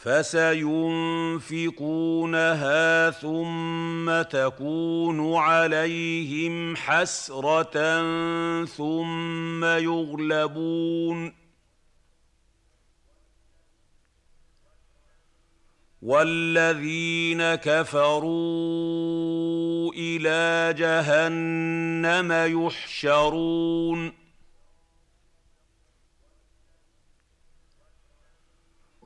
[0.04, 1.10] فسينفقونها
[3.10, 8.04] ثم تكون عليهم حسرة
[8.64, 11.34] ثم يغلبون.
[16.02, 18.32] والذين كفروا
[19.96, 22.32] إلى جهنم
[22.66, 24.23] يحشرون.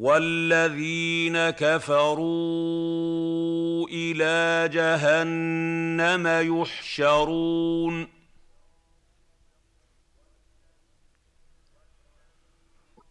[0.00, 2.28] والذين كفروا
[3.92, 6.26] إلى جهنم
[6.60, 8.08] يحشرون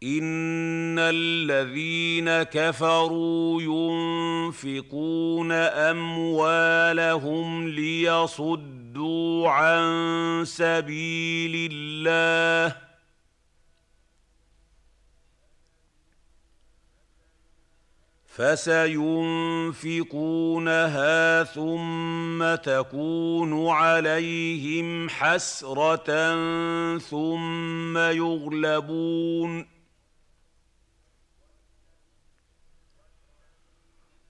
[0.04, 5.52] ان الذين كفروا ينفقون
[5.92, 6.88] اموالهم
[7.68, 12.89] ليصدوا عن سبيل الله
[18.40, 19.44] فسينفقونها
[21.44, 26.38] ثم تكون عليهم حسرة
[26.98, 29.68] ثم يغلبون.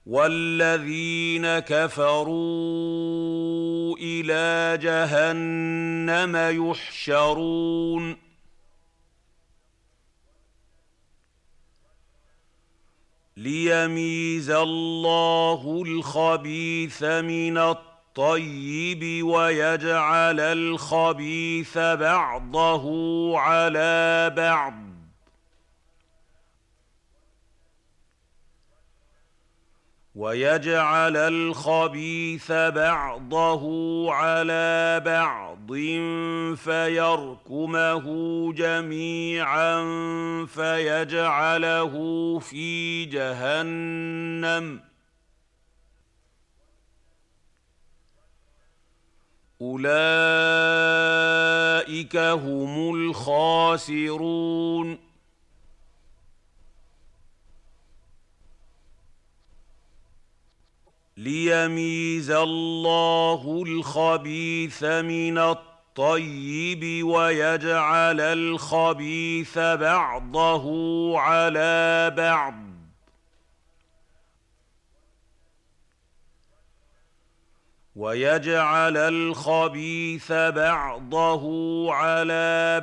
[0.06, 2.36] والذين كفروا
[4.00, 6.36] إلى جهنم
[6.70, 8.29] يحشرون.
[13.40, 22.84] ليميز الله الخبيث من الطيب ويجعل الخبيث بعضه
[23.38, 24.89] على بعض
[30.20, 33.62] ويجعل الخبيث بعضه
[34.12, 35.72] على بعض
[36.56, 38.06] فيركمه
[38.52, 39.76] جميعا
[40.46, 41.94] فيجعله
[42.38, 44.80] في جهنم.
[49.60, 49.96] أولئك
[52.16, 55.09] هم الخاسرون.
[61.20, 70.64] ليميز الله الخبيث من الطيب ويجعل الخبيث بعضه
[71.18, 72.54] على بعض
[77.96, 81.44] ويجعل الخبيث بعضه
[81.94, 82.82] على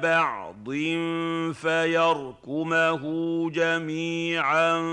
[0.68, 3.04] بعض فيركمه
[3.50, 4.84] جميعا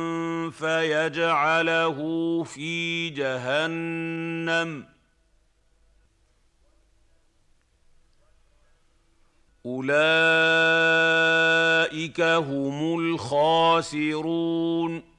[0.51, 1.99] فيجعله
[2.45, 4.87] في جهنم.
[9.67, 10.01] أولئك
[12.21, 15.14] هم الخاسرون.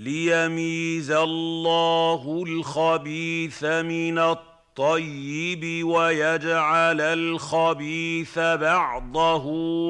[0.00, 9.44] ليميز الله الخبيث من الطيب ويجعل الخبيث بعضه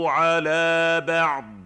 [0.08, 1.59] على بعض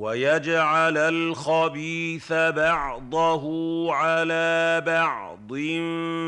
[0.00, 3.44] ويجعل الخبيث بعضه
[3.94, 5.52] على بعض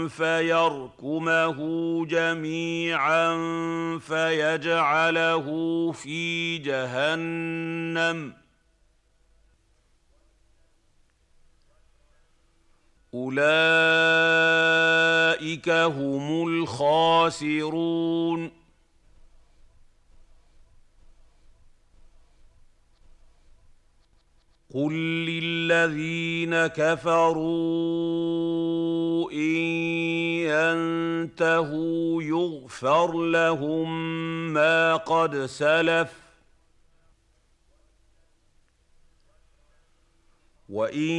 [0.08, 1.58] فيركمه
[2.06, 3.38] جميعا
[3.98, 5.46] فيجعله
[5.92, 8.32] في جهنم.
[13.14, 13.48] أولئك
[15.68, 18.61] هم الخاسرون.
[24.74, 24.92] قل
[25.26, 27.42] للذين كفروا
[29.32, 29.38] ان
[30.48, 34.12] ينتهوا يغفر لهم
[34.52, 36.12] ما قد سلف
[40.68, 41.10] وان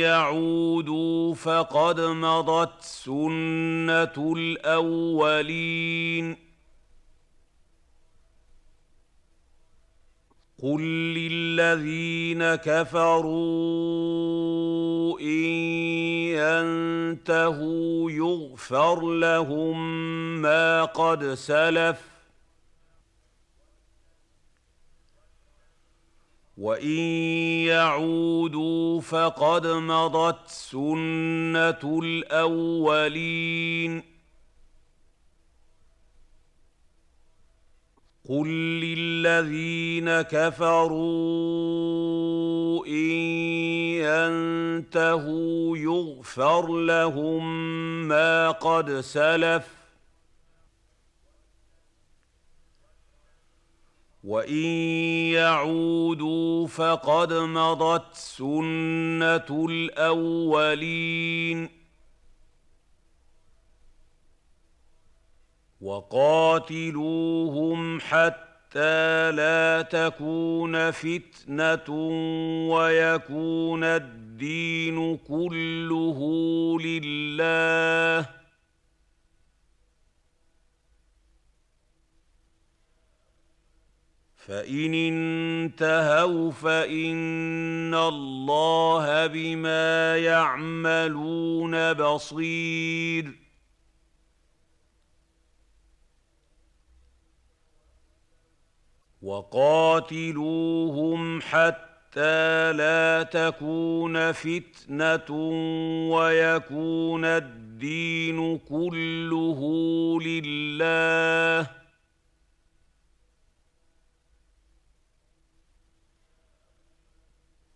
[0.00, 6.36] يعودوا فقد مضت سنه الاولين
[10.64, 10.80] قل
[11.14, 13.20] للذين كفروا
[15.20, 15.26] ان
[16.40, 19.78] ينتهوا يغفر لهم
[20.42, 22.00] ما قد سلف
[26.58, 26.98] وان
[27.68, 33.34] يعودوا فقد مضت سنه الاولين
[38.28, 38.48] قل
[38.80, 40.86] للذين كفروا
[42.86, 42.94] ان
[44.04, 47.44] ينتهوا يغفر لهم
[48.08, 49.74] ما قد سلف
[54.24, 54.64] وان
[55.34, 61.04] يعودوا فقد مضت سنه الاولين
[65.84, 71.90] وقاتلوهم حتى لا تكون فتنة
[72.70, 76.20] ويكون الدين كله
[76.80, 78.28] لله.
[84.36, 93.43] فإن انتهوا فإن الله بما يعملون بصير.
[99.24, 105.30] وقاتلوهم حتى لا تكون فتنة
[106.10, 109.60] ويكون الدين كله
[110.22, 111.70] لله.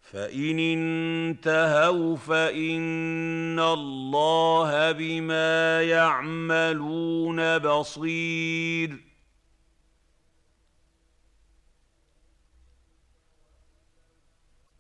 [0.03, 9.08] فإن انتهوا فإن الله بما يعملون بصير.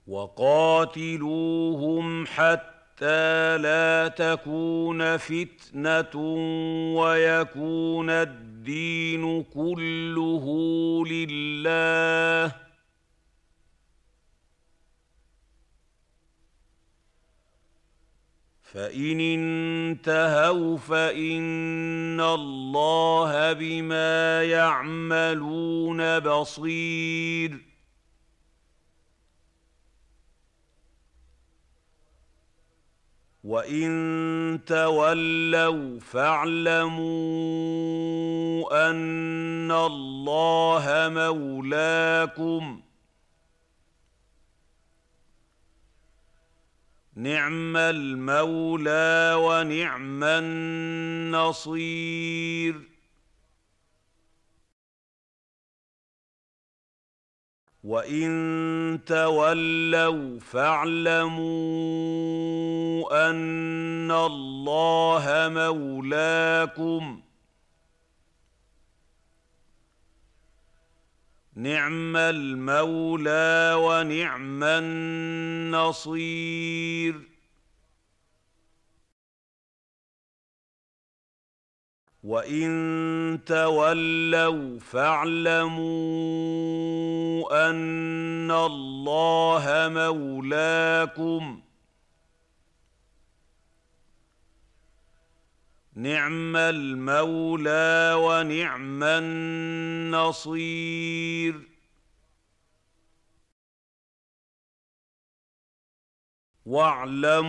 [0.08, 1.96] وقاتلوهم
[2.26, 6.24] حتى لا تكون فتنة
[6.96, 10.46] ويكون الدين كله
[11.06, 12.52] لله.
[18.62, 27.67] فإن انتهوا فإن الله بما يعملون بصير.
[33.44, 36.98] وان تولوا فاعلموا
[38.90, 42.82] ان الله مولاكم
[47.14, 50.24] نعم المولى ونعم
[51.34, 51.78] النصير
[57.88, 61.38] وان تولوا فاعلموا
[63.30, 67.20] ان الله مولاكم
[71.54, 74.64] نعم المولى ونعم
[75.74, 76.18] النصير
[82.24, 85.78] وان تولوا فاعلموا
[87.70, 91.60] ان الله مولاكم
[95.94, 99.02] نعم المولى ونعم
[100.14, 100.58] النصير
[106.68, 107.48] واعلموا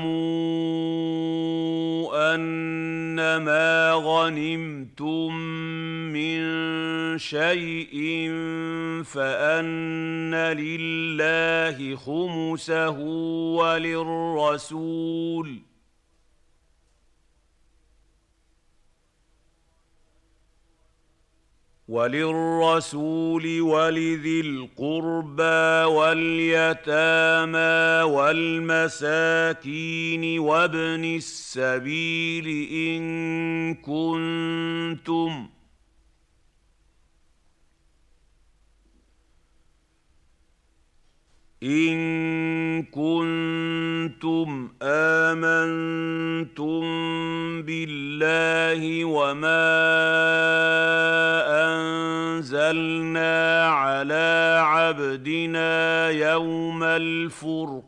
[2.35, 5.35] أنما غنمتم
[6.13, 6.39] من
[7.17, 8.29] شيء
[9.03, 12.99] فأن لله خمسه
[13.59, 15.59] وللرسول
[21.89, 27.59] وللرسول ولذي القربى واليتامى
[28.93, 29.59] والمساكين
[30.39, 35.49] وابن السبيل إن كنتم
[41.63, 46.81] إن كنتم آمنتم
[47.61, 49.69] بالله وما
[51.67, 57.79] أنزلنا على عبدنا يوم الفرقان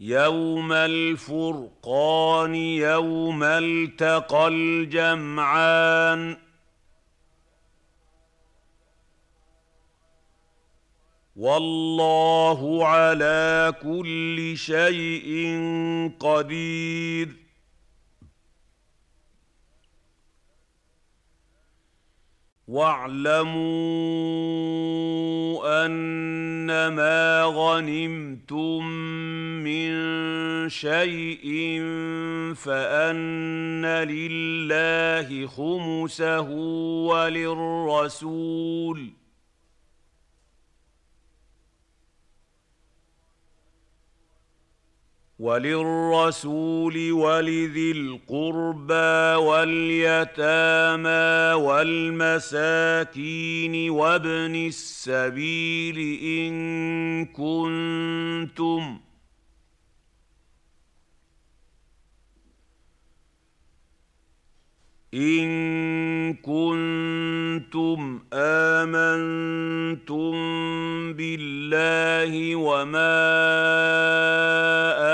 [0.00, 6.36] يوم الفرقان يوم التقى الجمعان.
[11.36, 15.60] والله على كل شيء
[16.20, 17.49] قدير.
[22.70, 23.50] واعلموا
[25.86, 28.86] أنما غنمتم
[29.64, 29.90] من
[30.68, 31.80] شيء
[32.54, 36.50] فأن لله خمسه
[37.10, 39.10] وللرسول
[45.40, 51.10] وللرسول ولذي القربى واليتامى
[52.44, 53.10] والمساكين
[53.90, 56.52] وابن السبيل إن
[57.26, 58.98] كنتم
[65.14, 70.32] إن كنتم آمنتم
[71.12, 73.20] بالله وما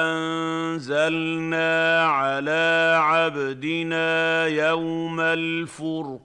[0.05, 6.17] أنزلنا على عبدنا يوم الفرقان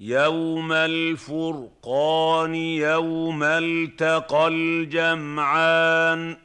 [0.00, 6.36] يوم الفرقان يوم التقى الجمعان.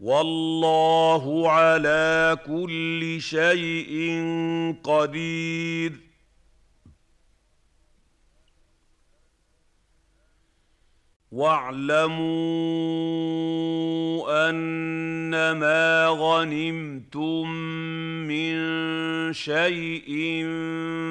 [0.00, 4.24] والله على كل شيء
[4.84, 6.13] قدير.
[11.34, 12.14] واعلموا
[14.50, 17.50] أنما غنمتم
[18.28, 18.54] من
[19.32, 20.44] شيء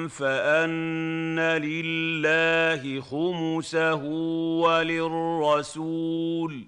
[0.08, 4.04] فأن لله خمسه
[4.64, 6.64] وللرسول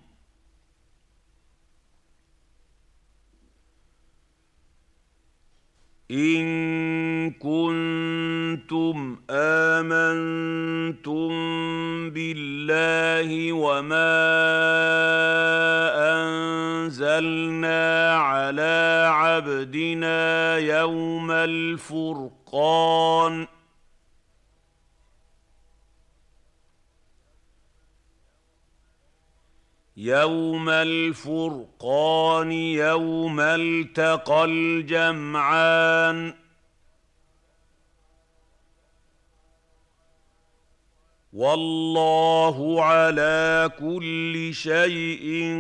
[6.12, 11.30] إن كنتم آمنتم
[12.10, 14.18] بالله وما
[16.16, 22.28] أنزلنا على عبدنا يوم الفرقان
[29.98, 36.34] يوم الفرقان يوم التقى الجمعان.
[41.34, 45.56] والله على كل شيء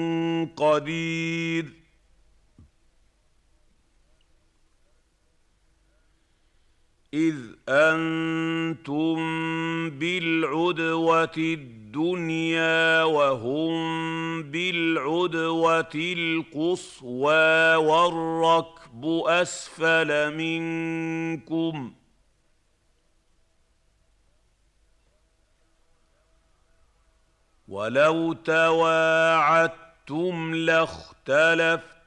[0.56, 1.74] قدير.
[7.14, 7.36] إذ
[7.70, 9.16] أنتم
[9.90, 11.77] بالعدوة الدنيا
[13.04, 21.94] وهم بالعدوة القصوى والركب أسفل منكم.
[27.68, 29.76] ولو تواعدتم
[30.56, 31.98] لاختلفتم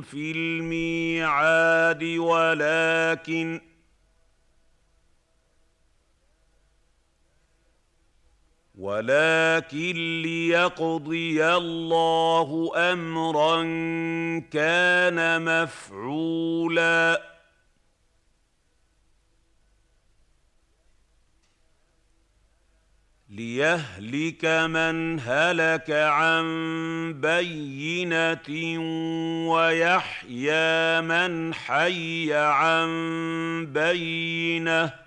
[0.00, 3.60] في الميعاد ولكن
[8.84, 13.62] ولكن ليقضي الله أمرا
[14.52, 17.22] كان مفعولا.
[23.30, 26.44] ليهلك من هلك عن
[27.20, 28.78] بينة
[29.48, 32.88] ويحيى من حي عن
[33.72, 35.03] بينة.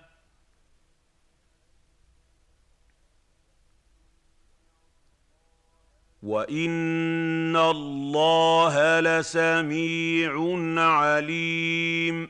[6.23, 10.33] وان الله لسميع
[10.81, 12.29] عليم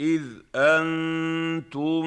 [0.00, 0.22] اذ
[0.54, 2.02] أنتم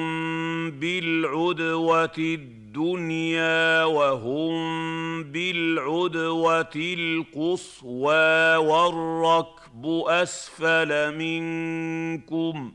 [0.70, 12.72] بالعدوه الدنيا وهم بالعدوه القصوى والركب اسفل منكم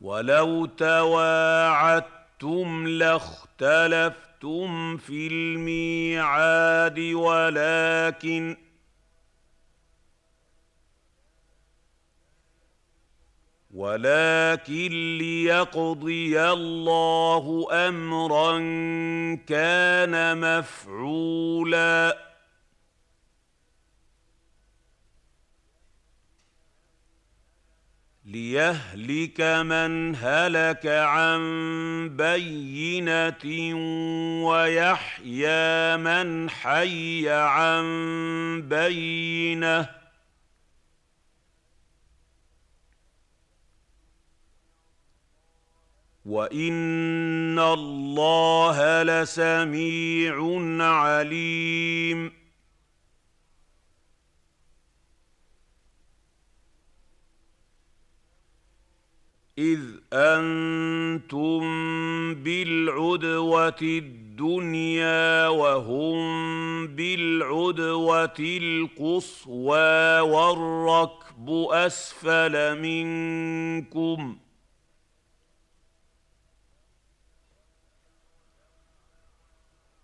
[0.00, 2.08] ولو تواعدتم
[2.88, 4.16] لاختلفتم
[4.96, 8.56] في الميعاد ولكن
[13.74, 18.58] ولكن ليقضي الله امرا
[19.46, 22.27] كان مفعولا
[28.28, 31.40] ليهلك من هلك عن
[32.16, 33.44] بينه
[34.44, 37.84] ويحيى من حي عن
[38.68, 39.88] بينه
[46.24, 50.36] وان الله لسميع
[50.84, 52.47] عليم
[59.58, 59.80] إذ
[60.12, 61.60] أنتم
[62.34, 74.38] بالعدوة الدنيا وهم بالعدوة القصوى والركب أسفل منكم.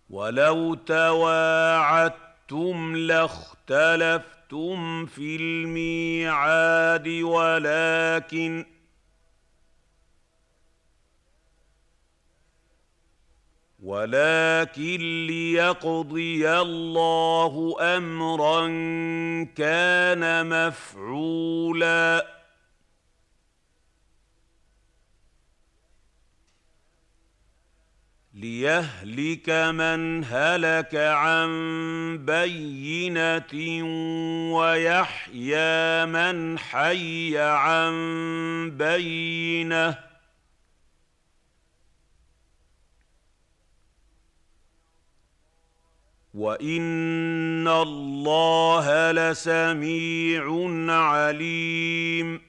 [0.09, 2.25] ولو تواعدتم
[2.95, 4.35] لاختلفتم
[5.05, 8.74] في الميعاد ولكن
[13.85, 18.67] ولكن ليقضي الله أمرا
[19.55, 22.35] كان مفعولا.
[28.33, 31.49] ليهلك من هلك عن
[32.25, 33.53] بينة
[34.55, 37.95] ويحيى من حي عن
[38.77, 40.14] بينة.
[46.35, 50.43] وان الله لسميع
[50.93, 52.41] عليم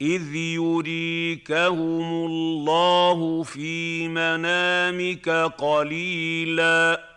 [0.00, 5.28] اذ يريكهم الله في منامك
[5.58, 7.09] قليلا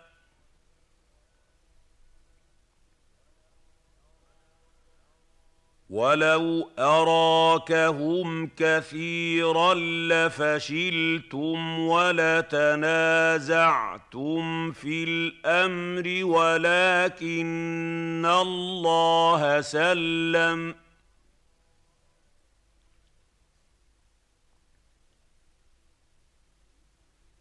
[5.94, 9.74] ولو أراكهم كثيرا
[10.10, 12.82] لفشلتم ولتنازعتم
[14.72, 20.74] في الأمر ولكن الله سلم.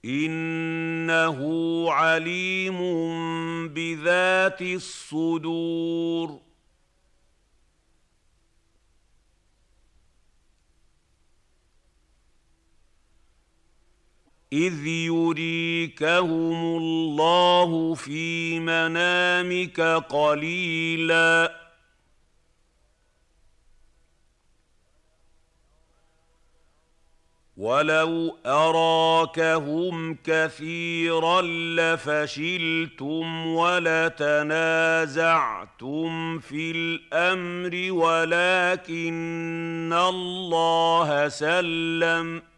[0.06, 1.40] إنه
[1.92, 2.78] عليم
[3.68, 6.43] بذات الصدور.
[14.54, 21.64] إذ يريكهم الله في منامك قليلا.
[27.58, 31.42] ولو اراكهم كثيرا
[31.78, 34.40] لفشلتم ولتنازعتم
[36.40, 42.53] في الامر ولكن الله سلم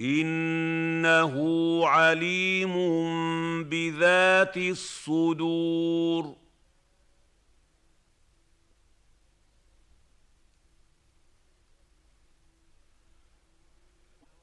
[0.00, 1.34] إنه
[1.86, 2.74] عليم
[3.64, 6.36] بذات الصدور.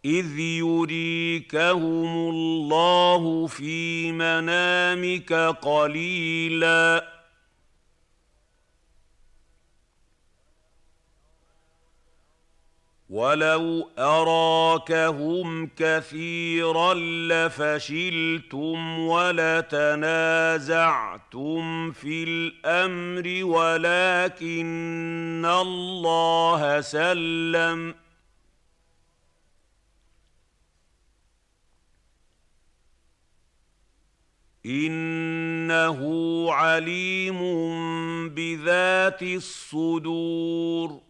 [0.05, 7.16] إذ يريكهم الله في منامك قليلا.
[13.09, 16.93] ولو اراكهم كثيرا
[17.29, 19.91] لفشلتم ولتنازعتم
[21.91, 27.95] في الامر ولكن الله سلم
[34.65, 36.01] انه
[36.53, 37.39] عليم
[38.29, 41.06] بذات الصدور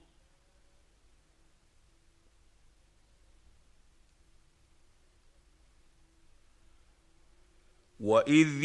[8.00, 8.64] واذ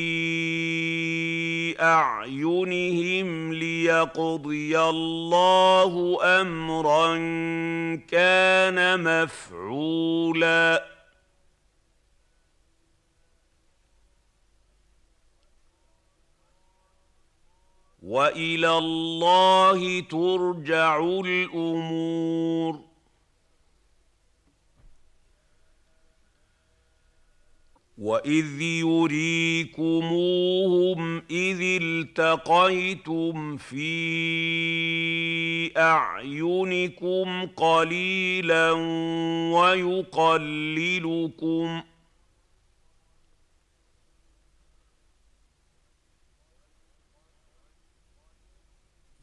[1.80, 7.16] أعينهم ليقضي الله أمرا
[7.96, 10.86] كان مفعولا.
[18.02, 22.95] وإلى الله ترجع الأمور.
[27.98, 28.60] واذ
[29.72, 29.82] يريكموهم
[31.30, 33.86] اذ التقيتم في
[35.76, 38.70] اعينكم قليلا
[39.52, 40.80] ويقللكم
[41.80, 41.95] ۖ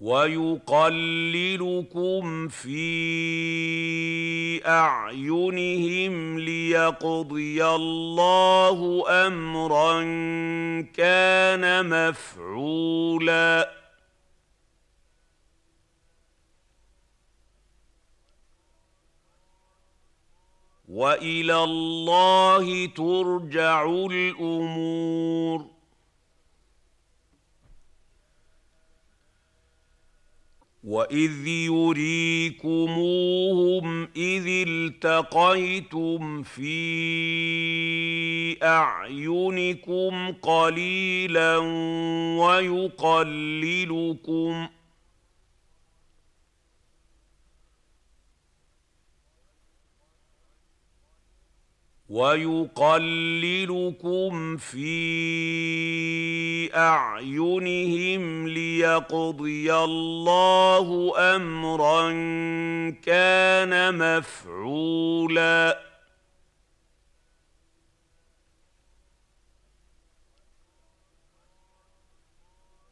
[0.04, 1.88] ويقللكم
[2.48, 2.78] في
[4.68, 10.02] أعينهم ليقضي الله أمرا
[10.94, 13.74] كان مفعولا.
[20.90, 25.83] وإلى الله ترجع الأمور.
[30.84, 31.48] واذ
[32.58, 36.74] يريكموهم اذ التقيتم في
[38.64, 41.58] اعينكم قليلا
[42.38, 44.68] ويقللكم
[52.14, 53.98] ويقللكم
[54.58, 54.86] في
[56.76, 62.12] أعينهم ليقضي الله أمرا
[62.92, 65.84] كان مفعولا.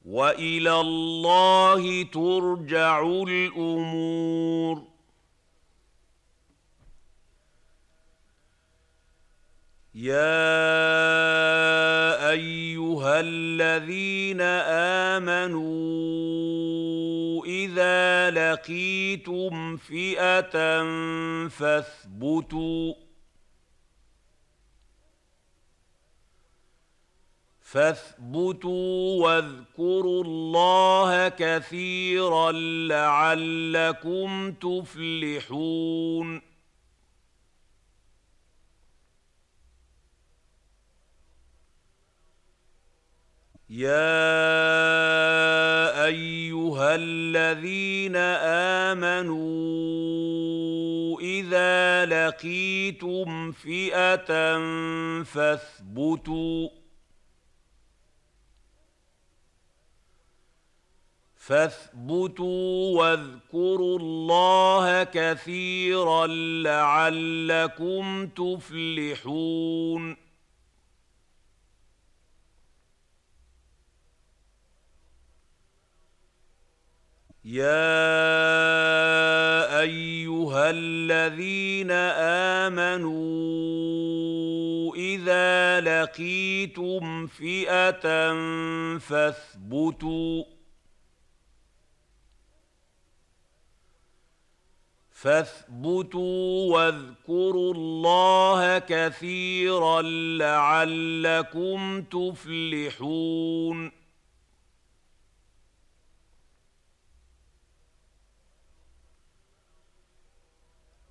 [0.06, 4.90] وإلى الله ترجع الأمور.
[9.95, 10.22] يا
[12.31, 14.41] ايها الذين
[15.22, 15.72] امنوا
[17.45, 20.84] اذا لقيتم فئه
[21.47, 22.93] فاثبتوا
[27.61, 32.51] فاثبتوا واذكروا الله كثيرا
[32.88, 36.51] لعلكم تفلحون
[43.72, 43.95] يا
[46.06, 48.15] ايها الذين
[48.95, 49.61] امنوا
[51.22, 54.57] اذا لقيتم فئه
[55.23, 56.69] فاثبتوا
[61.35, 66.27] فاثبتوا واذكروا الله كثيرا
[66.64, 70.18] لعلكم تفلحون
[77.45, 77.72] يا
[79.81, 81.91] ايها الذين
[82.72, 83.11] امنوا
[84.95, 88.34] اذا لقيتم فئه
[88.97, 90.43] فاثبتوا
[95.11, 100.01] فاثبتوا واذكروا الله كثيرا
[100.38, 104.01] لعلكم تفلحون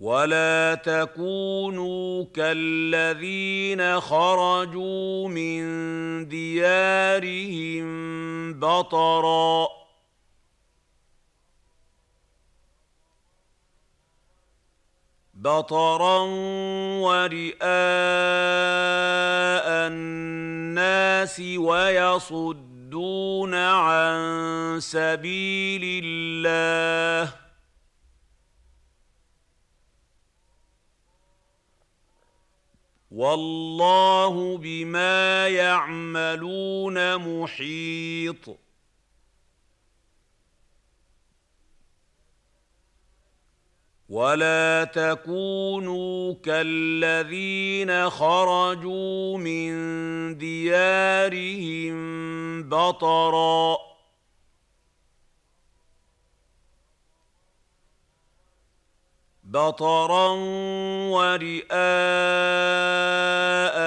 [0.00, 5.58] ولا تكونوا كالذين خرجوا من
[6.28, 7.88] ديارهم
[8.60, 9.68] بطرا
[15.34, 16.18] بطرا
[17.02, 17.58] ورئاء
[19.88, 27.47] الناس ويصدون عن سبيل الله
[33.18, 38.58] والله بما يعملون محيط.
[44.08, 49.72] ولا تكونوا كالذين خرجوا من
[50.38, 51.98] ديارهم
[52.68, 53.76] بطرا.
[59.48, 60.28] بطرا
[61.08, 61.68] ورئاء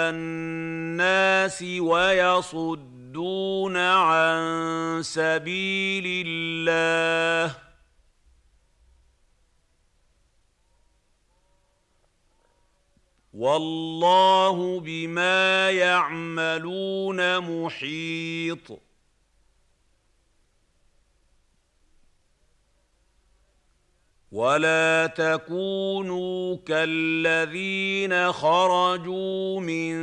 [0.10, 7.56] الناس ويصدون عن سبيل الله
[13.34, 18.91] والله بما يعملون محيط
[24.32, 29.94] ولا تكونوا كالذين خرجوا من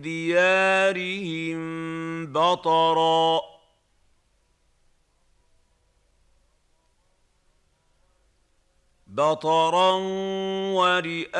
[0.00, 1.62] ديارهم
[2.32, 3.40] بطرا
[9.06, 9.92] بطرا
[10.72, 11.32] ورئاء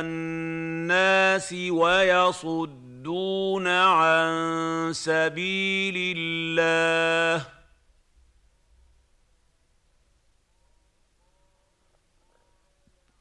[0.00, 7.51] الناس ويصدون عن سبيل الله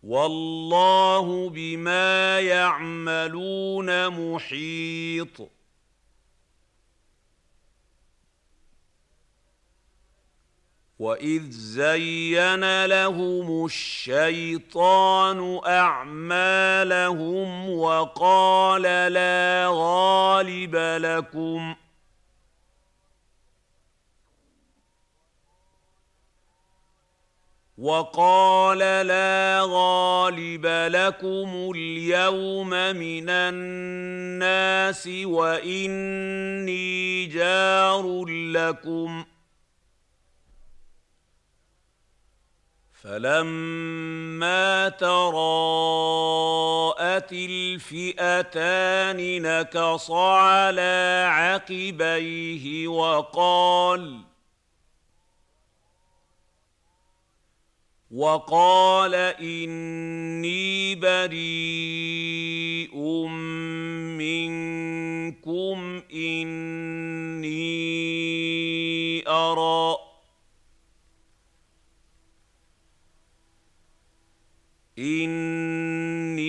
[0.03, 5.51] والله بما يعملون محيط.
[11.01, 17.09] واذ زين لهم الشيطان اعمالهم
[17.69, 18.81] وقال
[19.13, 21.75] لا غالب لكم
[27.81, 36.75] وقال لا غالب لكم اليوم من الناس وإني
[37.25, 39.25] جار لكم ۖ.
[43.03, 46.11] فلما تراءت
[47.33, 54.30] الفئتان نكص على عقبيه وقال
[58.11, 62.95] وقال إني بريء
[64.19, 67.61] منكم إني
[69.27, 69.97] أرى.
[74.99, 76.41] إني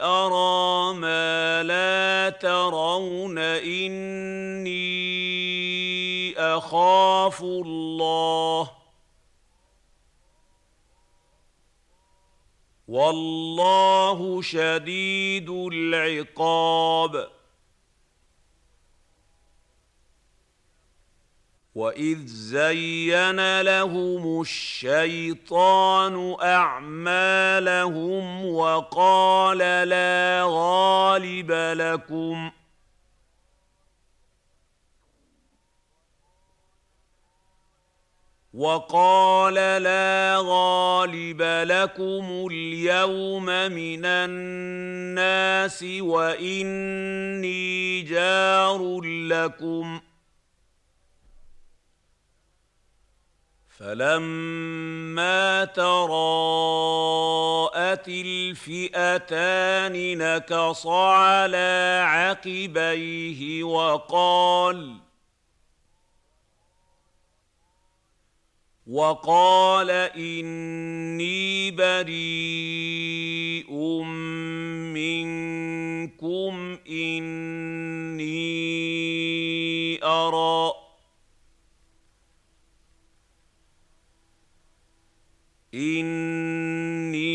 [0.00, 4.76] أرى ما لا ترون إني
[6.38, 8.75] أخاف الله.
[12.88, 17.28] والله شديد العقاب.
[21.74, 27.86] وإذ زين لهم الشيطان أعمالهم
[28.46, 29.58] وقال
[29.88, 32.50] لا غالب لكم.
[38.56, 47.52] وقال لا غالب لكم اليوم من الناس وإني
[48.02, 50.02] جار لكم ۖ.
[53.78, 56.88] فلما تراءت
[58.08, 65.05] الفئتان نكص على عقبيه وقال
[68.86, 73.72] وقال إني بريء
[74.94, 78.44] منكم إني
[80.04, 80.72] أرى.
[85.74, 87.26] إني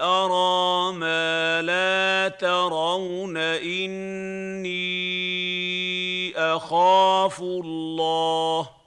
[0.00, 3.36] أرى ما لا ترون.
[3.36, 4.74] إني
[6.36, 8.83] أخاف الله.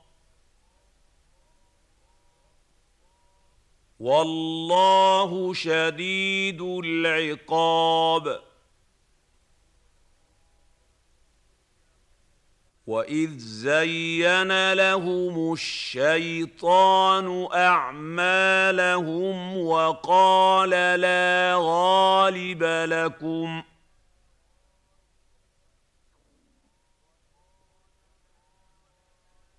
[4.07, 8.41] والله شديد العقاب.
[12.88, 18.77] وإذ زين لهم الشيطان أعمالهم
[19.57, 20.69] وقال
[20.99, 23.65] لا غالب لكم ۖ.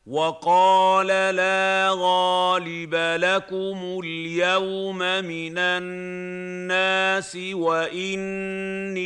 [0.09, 9.05] وقال لا غالب لكم اليوم من الناس وإني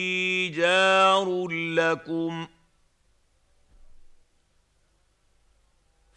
[0.49, 2.47] جار لكم.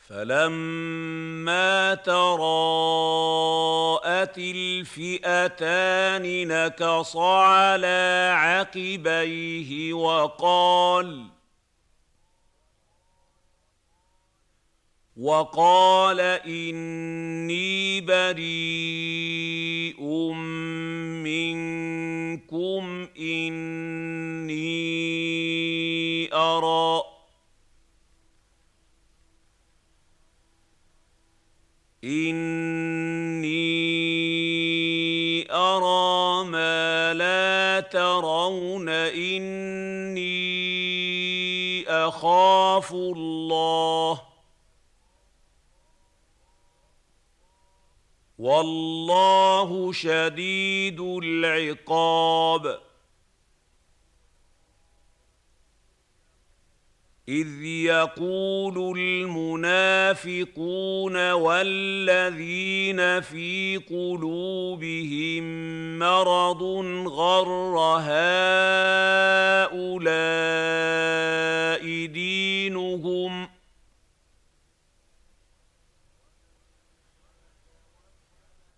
[0.07, 3.17] فلما تراءت
[4.37, 11.34] الفئتان نكص على عقبيه وقال
[15.17, 20.03] وقال إني بريء
[21.23, 24.73] منكم إني
[26.33, 27.03] أرى.
[32.03, 33.55] إني
[35.51, 38.89] أرى ما لا ترون.
[38.89, 40.25] إني
[41.87, 44.24] أخاف الله.
[48.45, 52.79] والله شديد العقاب.
[57.29, 60.35] إذ يقول المنافقون
[61.31, 65.43] والذين في قلوبهم
[65.99, 66.63] مرض
[67.07, 68.25] غر هؤلاء
[72.05, 73.54] دينهم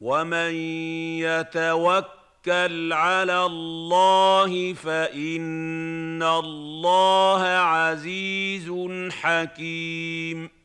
[0.01, 0.53] ومن
[1.25, 8.71] يتوكل على الله فان الله عزيز
[9.11, 10.56] حكيم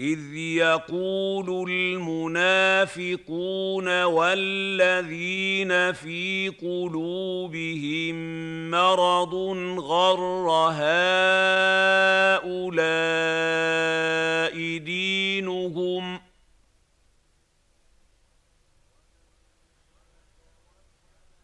[0.00, 3.22] إذ يقول المنافقون
[4.04, 8.14] والذين في قلوبهم
[8.70, 9.34] مرض
[9.78, 11.18] غر هؤلاء
[14.78, 16.20] دينهم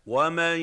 [0.07, 0.61] ومن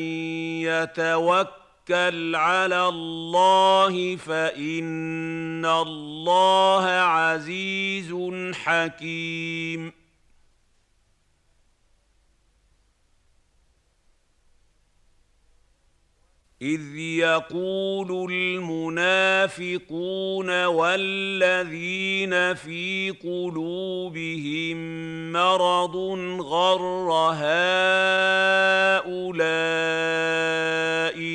[0.64, 8.16] يتوكل توكل على الله فإن الله عزيز
[8.54, 10.01] حكيم.
[16.62, 19.86] إذ يقول المنافقون
[20.66, 24.78] والذين في قلوبهم
[25.32, 25.96] مرض
[26.42, 27.90] غر هؤلاء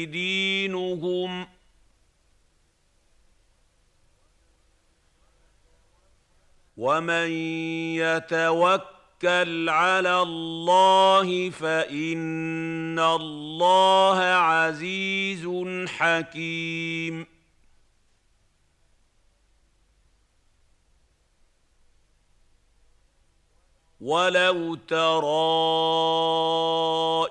[0.04, 1.46] دينهم
[6.76, 7.30] ومن
[7.96, 15.48] يتوكل توكل على الله فإن الله عزيز
[15.88, 17.26] حكيم.
[24.00, 25.26] ولو ترى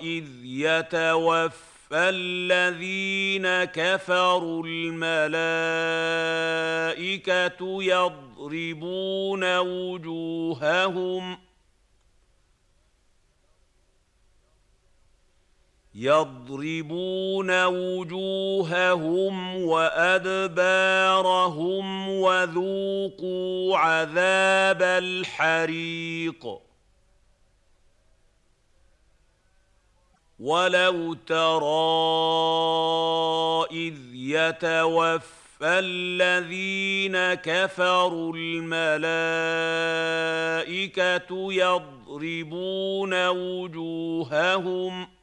[0.02, 1.56] اذ يتوفى
[1.94, 5.24] الذين كفروا الملائكه
[7.84, 11.45] يضربون وجوههم
[15.96, 21.20] يضربون وجوههم وأدبارهم
[22.10, 26.48] وذوقوا عذاب الحريق.
[30.40, 31.66] ولو ترى
[33.72, 35.26] اذ يتوفى
[35.62, 39.14] الذين كفروا الملائكه
[41.54, 45.15] يضربون وجوههم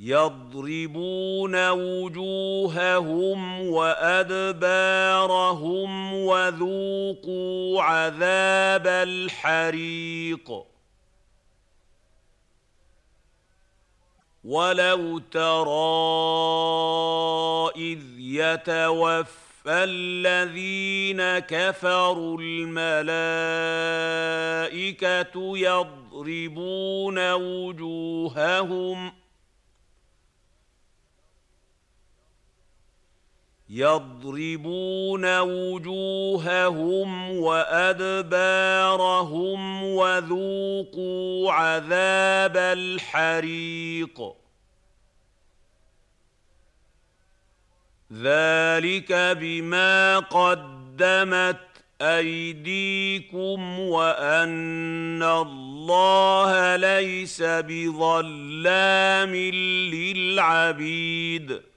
[0.00, 5.24] يضربون وجوههم وأدبارهم
[6.14, 10.52] وذوقوا عذاب الحريق.
[14.44, 15.70] ولو ترى
[17.76, 23.18] اذ يتوفى فالذين كفروا الملائكه
[25.58, 29.12] يضربون وجوههم
[33.72, 38.94] يضربون وجوههم وأدبارهم
[39.84, 44.32] وذوقوا عذاب الحريق.
[48.12, 51.60] ذلك بما قدمت
[52.02, 59.34] أيديكم وأن الله ليس بظلام
[59.94, 61.69] للعبيد.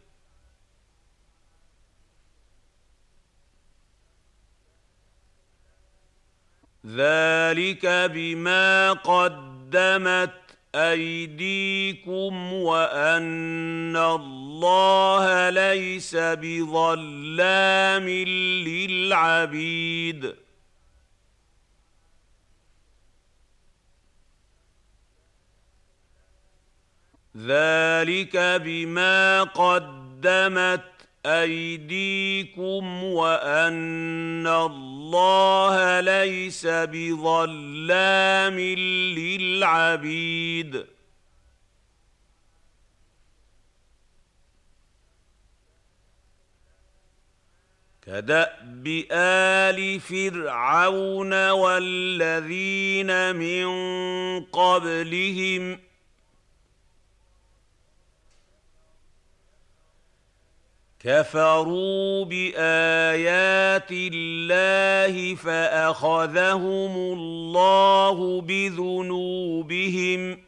[6.86, 10.32] ذلك بما قدمت
[10.76, 18.10] ايديكم وان الله ليس بظلام
[18.68, 20.36] للعبيد
[27.38, 30.84] ذلك بما قدمت
[31.26, 34.93] ايديكم وان الله
[36.02, 38.60] ليس بظلام
[39.20, 40.86] للعبيد.
[48.06, 53.66] كدأب آل فرعون والذين من
[54.46, 55.80] قبلهم
[61.04, 70.44] كفروا بآيات الله فأخذهم الله بذنوبهم.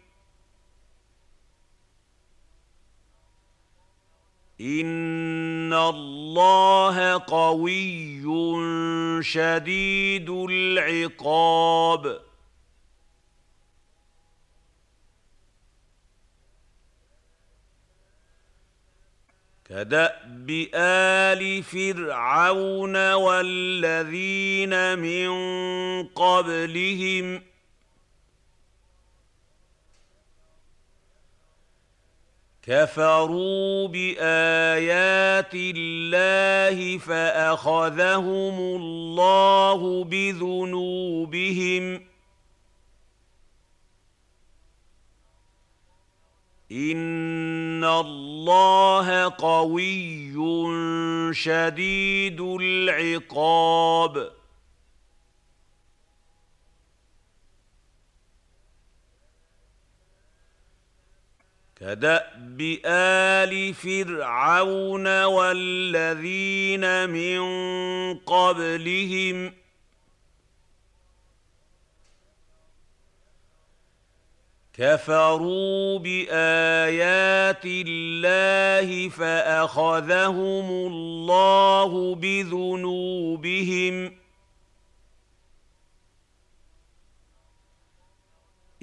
[4.61, 8.21] إن الله قوي
[9.21, 12.24] شديد العقاب.
[19.69, 25.29] كدأب آل فرعون والذين من
[26.07, 27.41] قبلهم
[32.63, 42.01] كفروا بآيات الله فأخذهم الله بذنوبهم
[46.71, 50.33] ان الله قوي
[51.33, 54.31] شديد العقاب
[61.75, 67.39] كداب ال فرعون والذين من
[68.19, 69.64] قبلهم
[74.77, 84.15] كفروا بآيات الله فأخذهم الله بذنوبهم.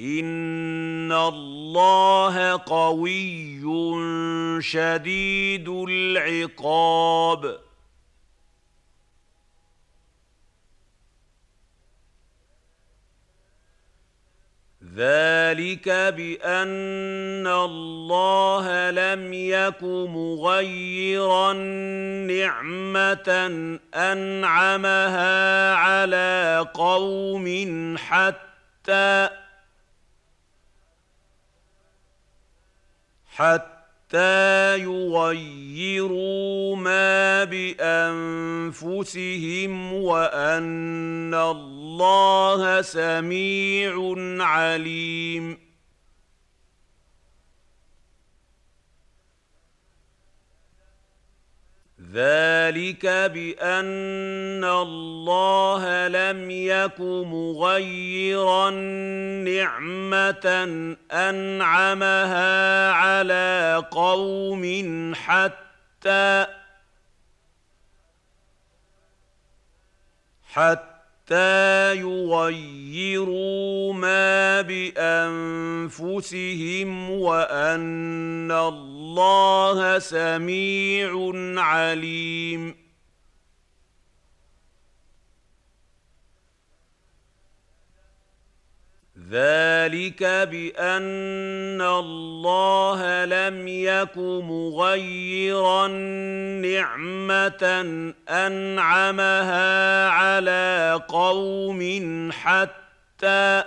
[0.01, 3.62] إن الله قوي
[4.60, 7.60] شديد العقاب.
[14.97, 21.52] ذلك بأن الله لم يك مغيرا
[22.28, 23.28] نعمة
[23.94, 27.47] أنعمها على قوم
[27.98, 29.28] حتى
[33.36, 33.72] حتى
[34.76, 38.32] يغيروا ما بانفسهم
[39.93, 44.14] وان الله سميع
[44.44, 45.61] عليم
[52.12, 58.70] ذلك بأن الله لم يك مغيرا
[59.40, 60.47] نعمة
[61.12, 66.47] أنعمها على قوم حتى
[70.52, 70.91] حتى
[71.27, 74.61] حتى يغيروا ما
[75.90, 76.40] بانفسهم
[77.11, 82.81] وان الله سميع عليم
[89.32, 95.88] ذلك بان الله لم يك مغيرا
[96.68, 97.64] نعمه
[98.28, 101.82] انعمها على قوم
[102.32, 103.64] حتى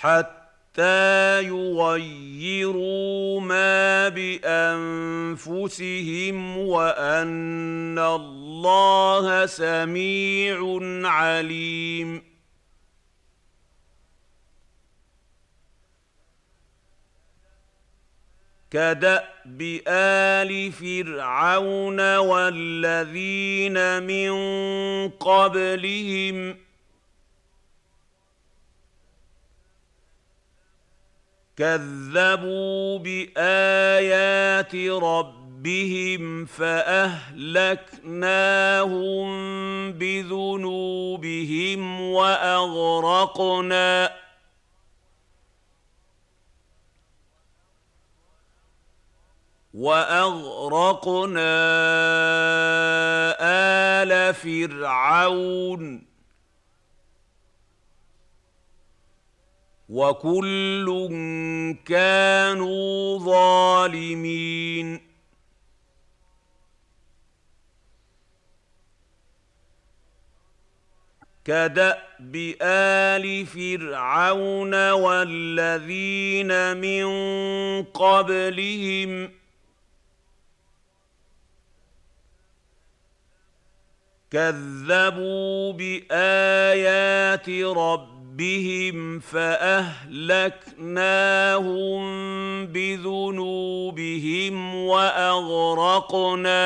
[0.00, 0.41] حتى
[0.72, 5.88] حتى يغيروا ما بانفسهم
[6.58, 10.78] وان الله سميع
[11.08, 12.22] عليم
[18.70, 24.32] كداب ال فرعون والذين من
[25.08, 26.56] قبلهم
[31.56, 37.12] كذبوا بآيات ربهم فأهلكناهم
[39.92, 43.42] بذنوبهم وأغرقنا.
[49.74, 51.52] وأغرقنا
[53.40, 56.11] آل فرعون.
[59.92, 60.88] وكل
[61.84, 65.00] كانوا ظالمين.
[71.44, 77.06] كدأب آل فرعون والذين من
[77.82, 79.30] قبلهم
[84.30, 89.92] كذبوا بآيات ربهم ربهم فاهلكناهم
[92.66, 96.62] بذنوبهم واغرقنا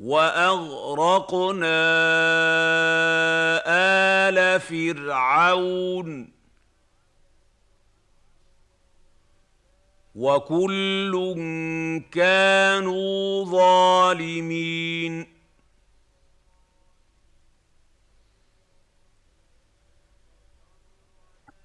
[0.00, 1.84] واغرقنا
[3.66, 6.34] ال فرعون
[10.14, 11.34] وكل
[12.12, 15.33] كانوا ظالمين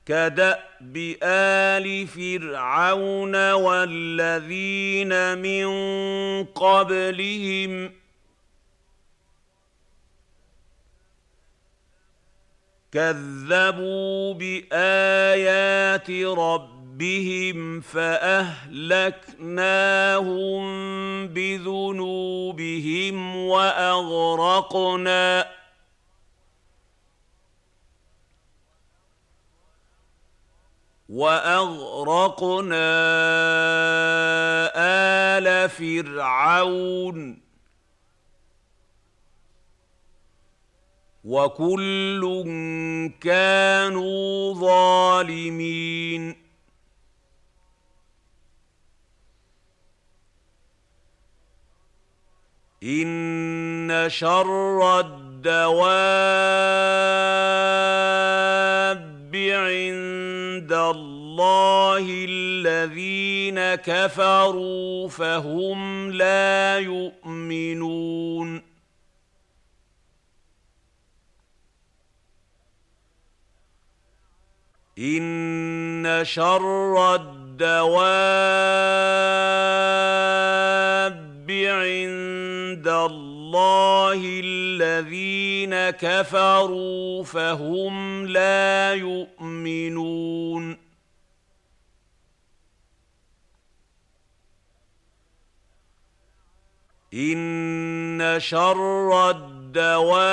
[0.09, 5.67] كدأب آل فرعون والذين من
[6.45, 7.91] قبلهم
[12.91, 18.59] كذبوا بآيات ربهم فأهلكناهم
[21.27, 24.79] بذنوبهم وأغرقنا
[31.09, 32.89] واغرقنا
[34.75, 37.39] ال فرعون
[41.23, 42.43] وكل
[43.21, 46.35] كانوا ظالمين
[52.83, 56.09] ان شر الدواب
[59.35, 60.18] عند
[60.73, 68.69] الله الذين كفروا فهم لا يؤمنون.
[74.99, 77.69] إن شر الدواب
[81.49, 83.38] عند الله
[84.15, 90.89] الذين كفروا فهم لا يؤمنون.
[97.13, 100.29] إن شر الدواب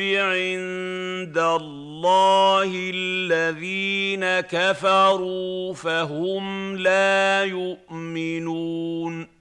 [0.00, 9.33] عند الله الذين كفروا فهم لا يؤمنون.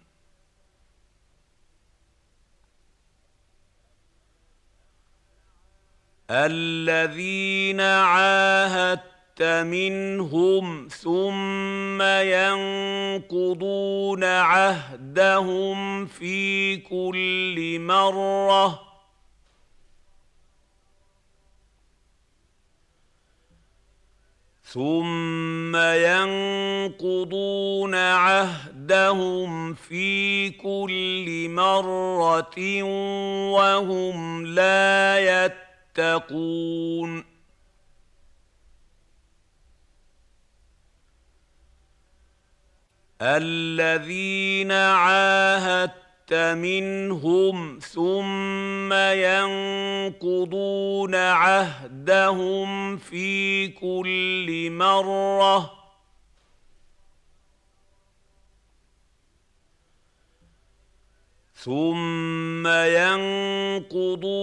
[6.34, 12.02] الذين عاهدت منهم ثم
[13.22, 18.94] ينقضون عهدهم في كل مرة.
[24.64, 25.76] ثم
[26.96, 27.16] ينقضون
[27.96, 32.84] عهدهم في كل مرة
[33.54, 35.63] وهم لا يتقون
[43.22, 48.94] الذين عاهدت منهم ثم
[50.14, 50.56] ينقضون
[51.16, 55.83] عهدهم في كل مرة
[61.64, 64.36] ثم ينقضون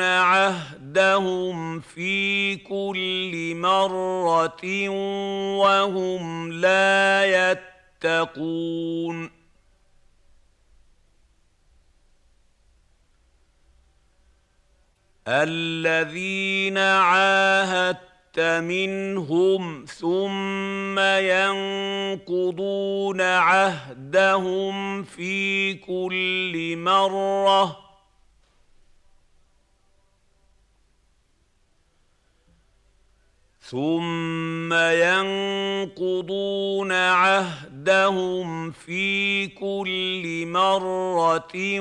[0.00, 4.88] عهدهم في كل مرة
[5.58, 7.24] وهم لا
[8.04, 9.30] يتقون.
[15.28, 18.07] الذين عاهدت
[18.38, 20.98] منهم ثم
[22.18, 22.70] ينقضون
[23.20, 27.88] عهدهم في كل مره
[33.70, 36.12] ثم ينقضون
[36.92, 41.80] عهدهم في كل مره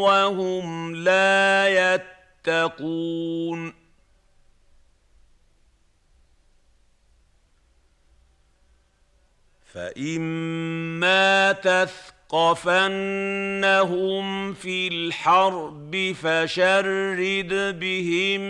[0.00, 1.68] وهم لا
[2.46, 3.79] يتقون
[9.74, 12.14] فإما تثقفنهم
[14.54, 18.40] في الحرب فشرد بهم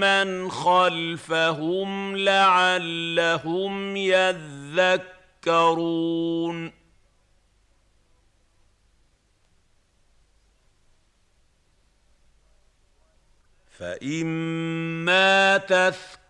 [0.00, 5.26] من خلفهم لعلهم يذكرون
[13.78, 16.25] فإما تثقفنهم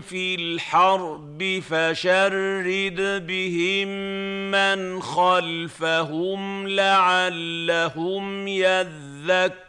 [0.00, 3.88] في الحرب فشرد بهم
[4.50, 9.68] من خلفهم لعلهم يذكرون.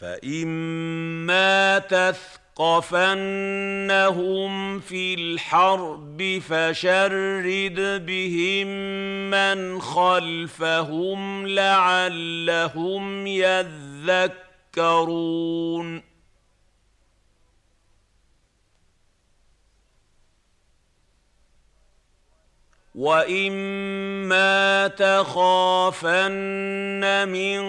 [0.00, 8.66] فإما تثقفنهم ثقفنهم في الحرب فشرد بهم
[9.30, 14.78] من خلفهم لعلهم يذكرون.
[22.98, 26.18] واما تخافن
[27.28, 27.60] من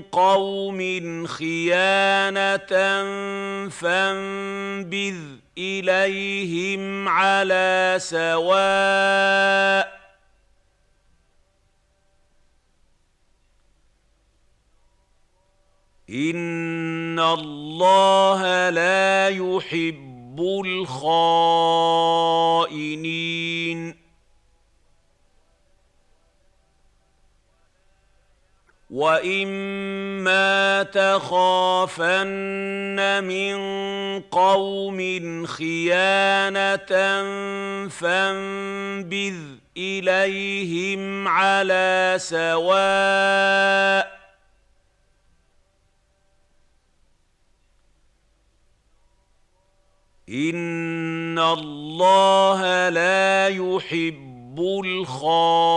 [0.00, 0.80] قوم
[1.26, 2.66] خيانه
[3.68, 5.16] فانبذ
[5.58, 9.94] اليهم على سواء
[16.10, 21.24] ان الله لا يحب الخائنين
[28.94, 32.14] واما تخافن
[33.24, 33.56] من
[34.20, 34.98] قوم
[35.46, 36.86] خيانه
[37.88, 39.36] فانبذ
[39.76, 44.14] اليهم على سواء
[50.28, 55.74] ان الله لا يحب الخائنين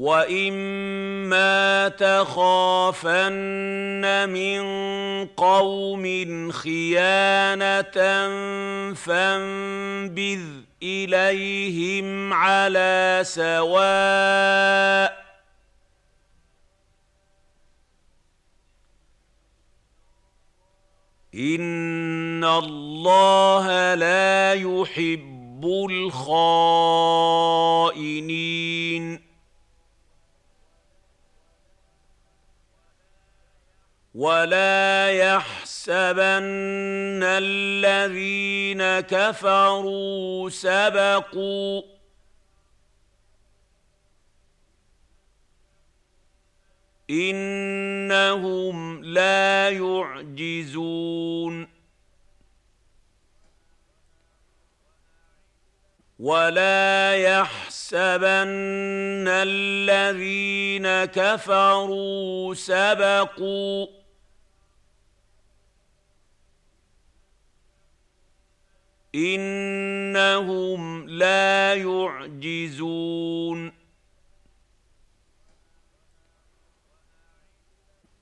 [0.00, 3.20] واما تخافن
[4.28, 4.62] من
[5.26, 6.04] قوم
[6.52, 7.92] خيانه
[8.94, 10.40] فانبذ
[10.82, 15.20] اليهم على سواء
[21.34, 26.80] ان الله لا يحب الخائنين
[34.20, 41.82] ولا يحسبن الذين كفروا سبقوا
[47.10, 51.68] انهم لا يعجزون
[56.18, 63.99] ولا يحسبن الذين كفروا سبقوا
[69.14, 73.72] إنهم لا يعجزون.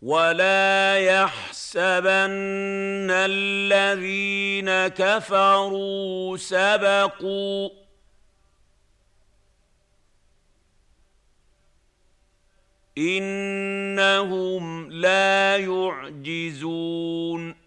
[0.02, 7.70] ولا يحسبن الذين كفروا سبقوا.
[12.98, 17.57] إنهم لا يعجزون.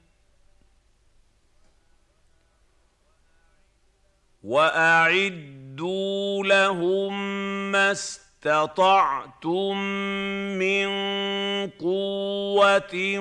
[4.43, 7.31] وأعدوا لهم
[7.72, 9.77] ما استطعتم
[10.57, 10.88] من
[11.69, 13.19] قوة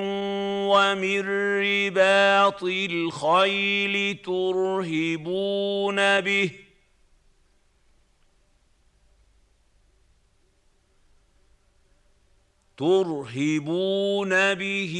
[0.68, 1.20] ومن
[1.60, 6.50] رباط الخيل ترهبون به
[12.80, 14.94] ترهبون به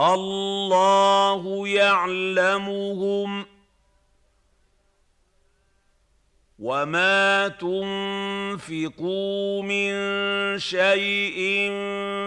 [0.00, 3.59] الله يعلمهم
[6.60, 9.92] وما تنفقوا من
[10.58, 11.70] شيء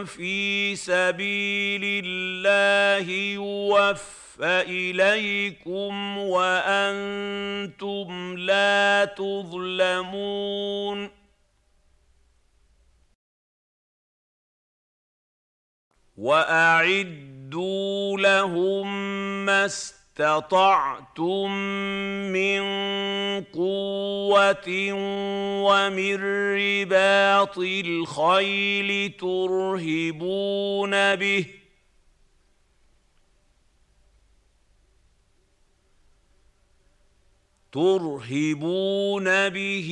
[0.05, 4.01] في سبيل الله يوفى
[4.41, 8.07] اليكم وأنتم
[8.37, 11.09] لا تظلمون
[16.17, 19.05] واعدوا لهم
[19.45, 19.67] ما
[20.13, 21.51] استطعتم
[22.31, 22.61] من
[23.53, 24.67] قوة
[25.65, 26.15] ومن
[26.55, 31.45] رباط الخيل ترهبون به
[37.73, 39.89] ترهبون به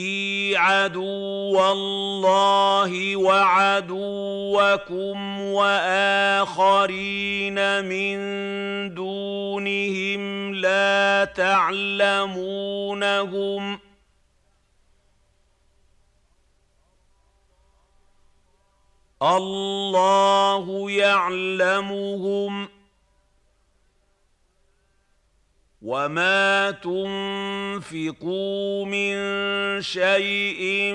[0.55, 4.59] عدو الله وعدوكم
[5.41, 7.05] وآخرين
[7.85, 8.19] من
[8.93, 12.51] دونهم لا تعلمونهم
[19.21, 22.80] الله يعلمهم
[25.81, 27.75] وما تنفقوا
[28.85, 29.15] من
[29.81, 30.93] شيء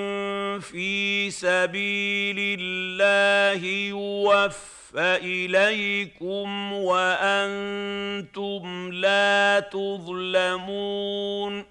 [0.61, 11.65] في سبيل الله يوفى اليكم وأنتم لا تظلمون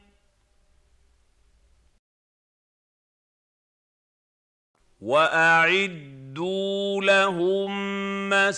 [5.02, 7.90] واعدوا لهم
[8.30, 8.52] ما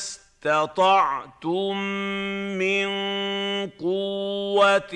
[0.45, 1.77] استطعتم
[2.57, 2.87] من
[3.79, 4.93] قوة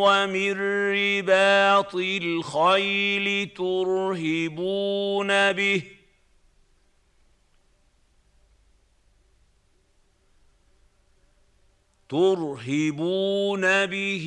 [0.00, 0.52] ومن
[0.92, 5.82] رباط الخيل ترهبون به
[12.08, 14.26] ترهبون به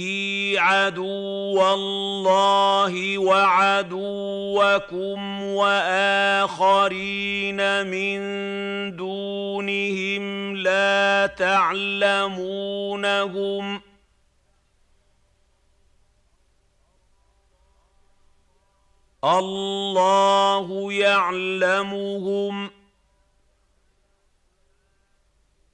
[0.58, 4.62] عدو الله وعدوكم
[5.44, 6.78] وآخرين
[7.88, 8.22] من
[8.96, 12.62] دونهم لا تعلمونهم
[19.24, 22.72] الله يعلمهم ۖ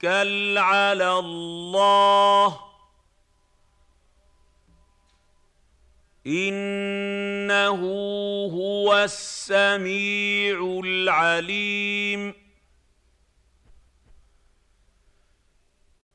[0.00, 2.60] توكل على الله.
[6.26, 7.80] إنه
[8.52, 12.34] هو السميع العليم.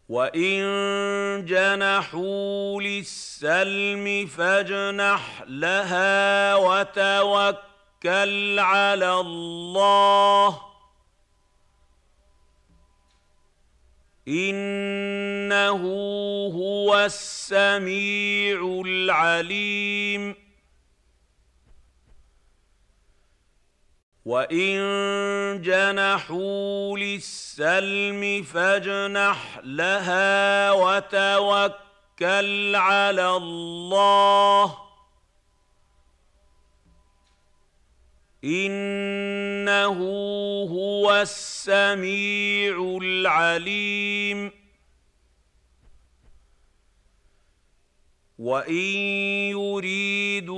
[0.09, 10.74] وإن جنحوا للسلم فاجنح لها وتوكل على الله.
[14.27, 15.81] إنه
[16.55, 20.35] هو السميع العليم.
[24.25, 34.84] وإن جنحوا للسلم فاجنح لها وتوكل على الله.
[38.45, 39.97] إنه
[40.71, 44.51] هو السميع العليم.
[48.39, 48.73] وإن
[49.55, 50.55] يريدوا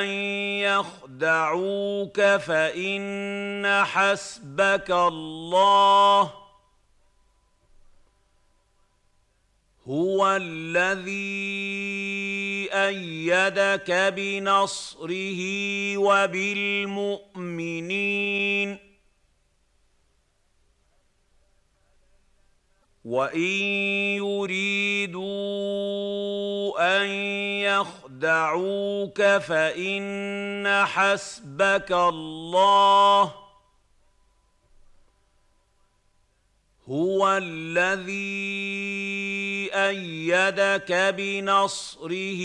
[0.00, 0.06] أن
[0.58, 6.32] يخدعوك فإن حسبك الله
[9.90, 11.10] هو الذي
[12.72, 15.40] أيدك بنصره
[15.96, 17.30] وبالمؤمنين.
[23.04, 23.40] وإن
[24.22, 25.26] يريدوا
[26.96, 27.06] أن
[27.66, 33.49] يخدعوك فإن حسبك الله.
[36.90, 38.10] هو الذي
[39.74, 42.42] أيدك بنصره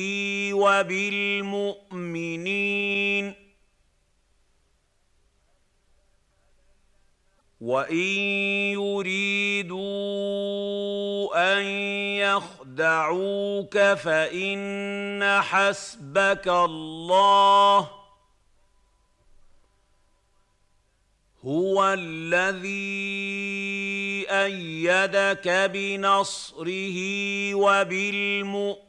[0.53, 1.95] وبالمؤمنين.
[7.61, 7.97] وإن
[8.77, 9.83] يريدوا
[11.57, 11.63] أن
[12.21, 18.04] يخدعوك فإن حسبك الله
[21.45, 23.15] هو الذي
[24.29, 26.97] إيدك بنصره
[27.55, 28.85] وبالمؤمنين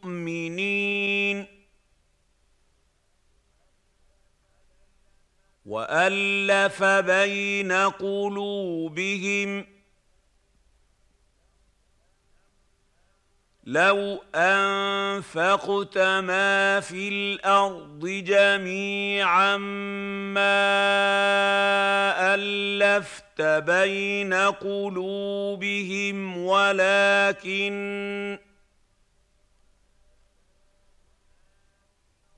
[5.66, 9.66] والف بين قلوبهم
[13.66, 20.44] لو انفقت ما في الأرض جميعا ما
[22.34, 28.38] الفت بين قلوبهم ولكن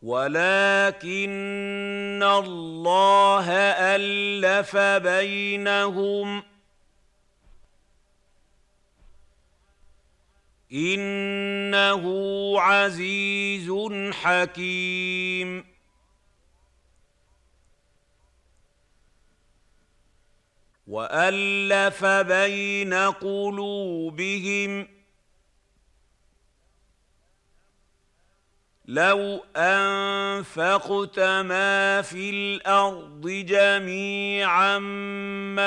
[0.03, 3.51] ولكن الله
[3.97, 6.43] الف بينهم
[10.73, 12.05] إنه
[12.61, 13.73] عزيز
[14.13, 15.65] حكيم.
[20.87, 24.98] وألف بين قلوبهم
[28.89, 35.67] لو انفقت ما في الأرض جميعا ما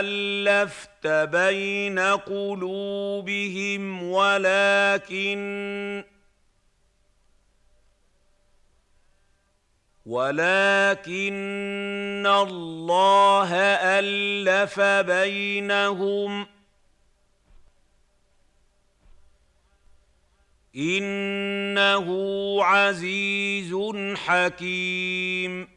[0.00, 6.04] الفت بين قلوبهم ولكن
[10.06, 13.54] ولكن الله
[13.98, 16.51] الف بينهم
[20.76, 22.08] إنه
[22.64, 23.74] عزيز
[24.16, 25.68] حكيم.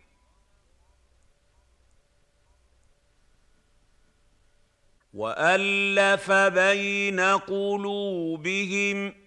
[5.13, 9.24] وألف بين قلوبهم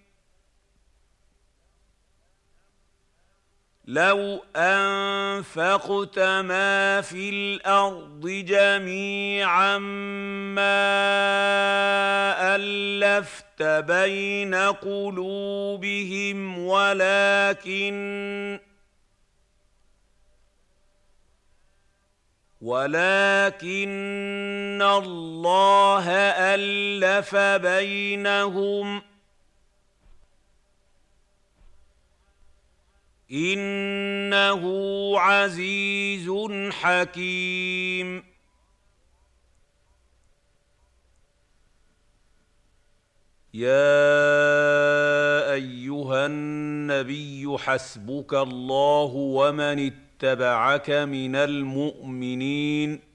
[3.88, 10.66] لو انفقت ما في الأرض جميعا ما
[12.56, 18.58] الفت بين قلوبهم ولكن
[22.60, 26.10] ولكن الله
[26.54, 29.02] الف بينهم
[33.32, 34.62] إنه
[35.18, 36.30] عزيز
[36.72, 38.24] حكيم.
[43.54, 53.07] يا أيها النبي حسبك الله ومن اتبعك من المؤمنين.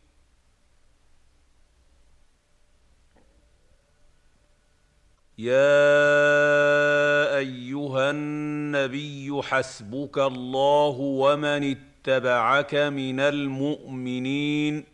[5.38, 14.85] يا أيها النبي حسبك الله ومن اتبعك من المؤمنين.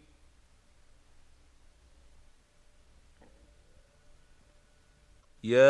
[5.43, 5.63] يا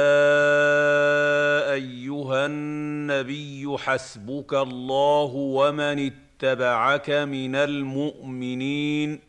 [1.74, 9.29] أيها النبي حسبك الله ومن اتبعك من المؤمنين.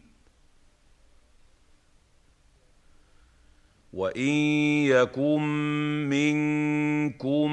[3.93, 4.29] وان
[4.87, 5.41] يكن
[6.09, 7.51] منكم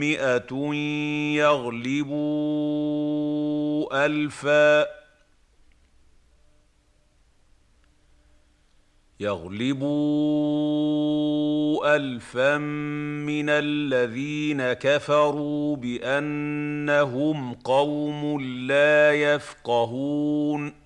[0.00, 0.74] مئه
[1.34, 2.86] يغلبوا
[4.06, 4.86] الفا
[9.20, 10.66] يغلبوا
[11.96, 20.85] الفا من الذين كفروا بانهم قوم لا يفقهون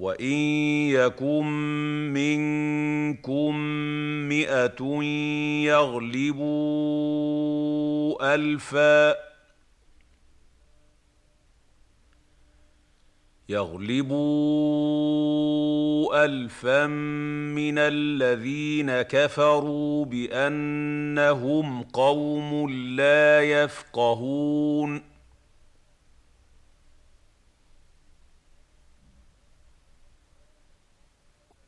[0.00, 0.32] وان
[0.96, 1.46] يكن
[2.12, 3.56] منكم
[4.28, 4.82] مئه
[5.64, 6.74] يغلبوا
[8.34, 9.16] الفا
[13.48, 14.64] يغلبوا
[16.24, 25.09] الفا من الذين كفروا بانهم قوم لا يفقهون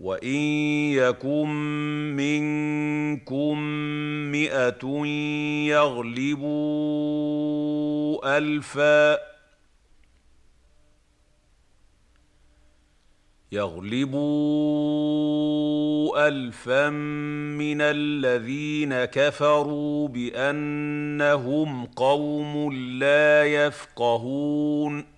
[0.00, 0.36] وان
[0.94, 1.48] يكن
[2.16, 3.58] منكم
[4.30, 5.06] مئه
[5.66, 7.18] يغلبوا
[8.38, 9.18] الفا
[13.52, 14.98] يغلبوا
[16.28, 25.17] الفا من الذين كفروا بانهم قوم لا يفقهون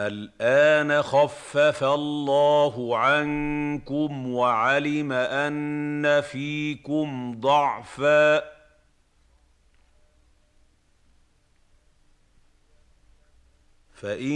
[0.00, 8.58] الآن خفف الله عنكم وعلم أن فيكم ضعفا.
[13.94, 14.32] فإن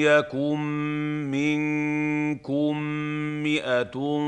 [0.00, 0.60] يكن
[1.30, 2.78] منكم
[3.42, 4.20] مئة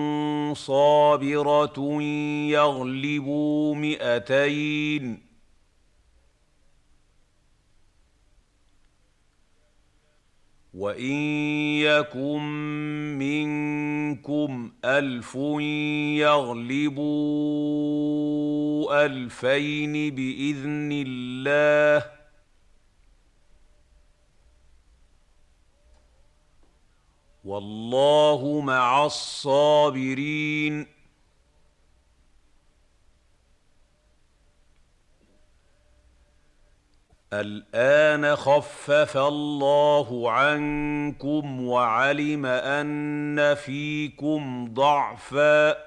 [0.55, 2.03] صابرة
[2.51, 5.26] يغلبوا مئتين.
[10.77, 11.17] وان
[11.81, 12.43] يكن
[13.19, 15.35] منكم الف
[16.85, 17.07] يغلبوا
[19.07, 22.11] الفين باذن الله
[27.45, 30.96] والله مع الصابرين
[37.33, 45.87] الآن خفف الله عنكم وعلم أن فيكم ضعفا.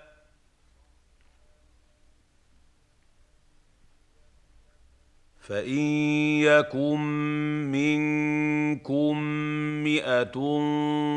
[5.40, 5.80] فإن
[6.40, 7.00] يكن
[7.72, 9.18] منكم
[9.84, 10.62] مئة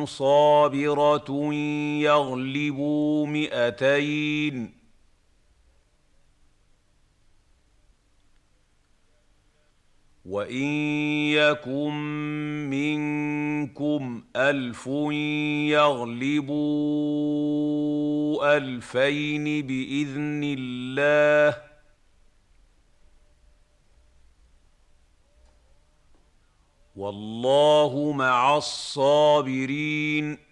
[0.05, 1.55] صابرة
[2.03, 4.82] يغلبوا مئتين.
[10.25, 10.67] وان
[11.35, 11.93] يكن
[12.71, 14.87] منكم الف
[16.37, 16.63] يغلبوا
[18.57, 21.63] الفين باذن الله
[26.97, 30.52] والله مع الصابرين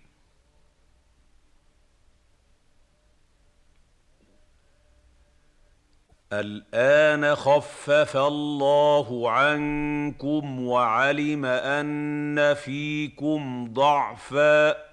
[6.32, 14.90] الآن خفف الله عنكم وعلم أن فيكم ضعفا.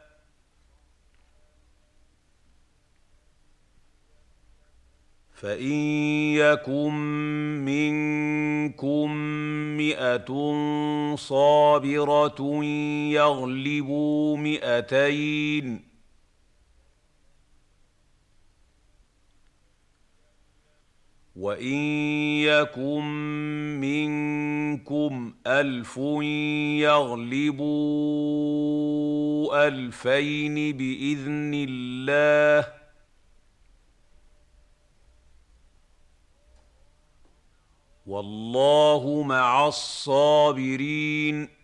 [5.33, 5.73] فإن
[6.33, 6.93] يكن
[7.65, 9.11] منكم
[9.77, 10.55] مئة
[11.15, 12.63] صابرة
[13.13, 15.86] يغلبوا مئتين.
[21.37, 21.77] وان
[22.41, 23.03] يكن
[23.81, 25.97] منكم الف
[27.47, 27.67] يغلبوا
[29.67, 32.73] الفين باذن الله
[38.07, 41.56] والله مع الصابرين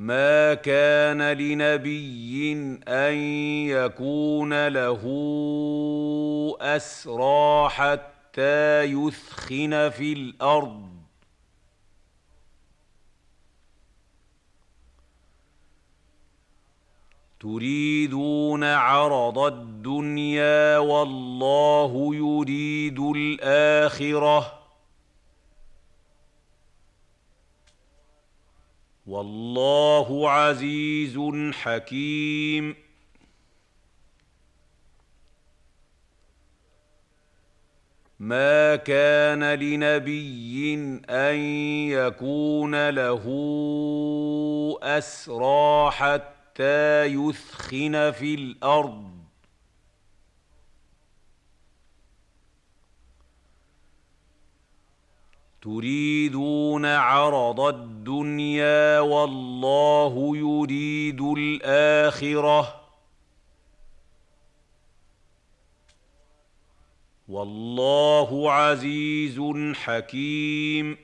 [0.00, 2.52] ما كان لنبي
[2.88, 3.14] أن
[3.68, 5.02] يكون له
[6.60, 10.90] أسرى حتى يثخن في الأرض.
[17.40, 24.59] تريدون عرض الدنيا والله يريد الآخرة.
[29.10, 31.18] والله عزيز
[31.52, 32.76] حكيم.
[38.18, 40.74] ما كان لنبي
[41.10, 41.36] أن
[41.90, 43.24] يكون له
[44.82, 49.09] أسرى حتى يثخن في الأرض.
[55.62, 62.80] تريدون عرض الدنيا والله يريد الآخرة.
[67.28, 69.40] والله عزيز
[69.74, 70.96] حكيم.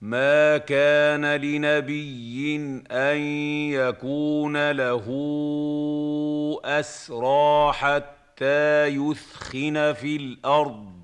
[0.00, 2.56] ما كان لنبي
[2.90, 3.18] أن
[3.70, 5.06] يكون له
[6.64, 8.19] أسرى حتى
[8.86, 11.00] يثخن في الأرض.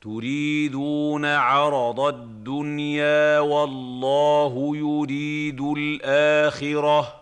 [0.00, 7.20] تريدون عرض الدنيا والله يريد الآخرة.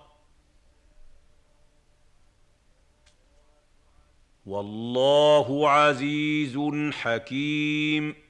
[4.47, 6.59] والله عزيز
[6.93, 8.26] حكيم.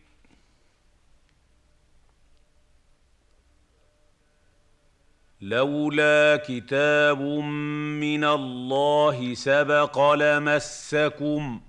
[5.47, 7.21] لولا كتاب
[8.03, 11.61] من الله سبق لمسكم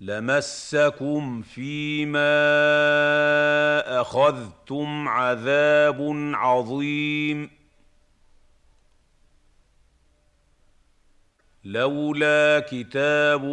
[0.00, 2.30] لمسكم فيما
[4.00, 5.98] أخذتم عذاب
[6.34, 7.50] عظيم.
[11.64, 13.44] لولا كتاب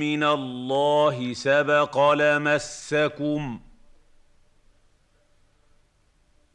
[0.00, 3.60] من الله سبق لمسكم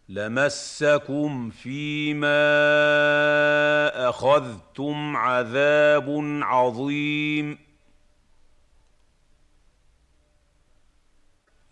[0.09, 2.29] لمسكم فيما
[4.09, 7.59] اخذتم عذاب عظيم.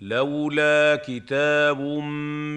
[0.02, 1.82] لولا كتاب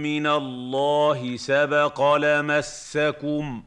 [0.05, 3.64] من الله سبق لمسكم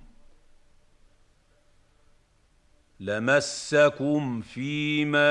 [3.00, 5.30] لمسكم فيما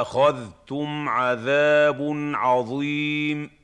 [0.00, 3.57] اخذتم عذاب عظيم.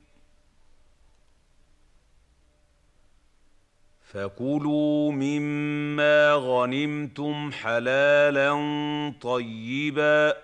[4.14, 8.52] فكلوا مما غنمتم حلالا
[9.20, 10.36] طيبا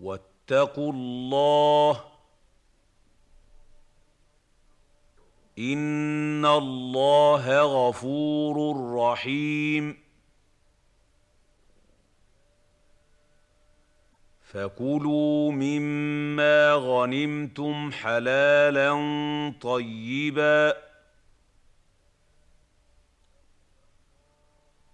[0.00, 2.04] واتقوا الله
[5.58, 8.56] ان الله غفور
[8.96, 10.03] رحيم
[14.54, 18.92] فكلوا مما غنمتم حلالا
[19.60, 20.76] طيبا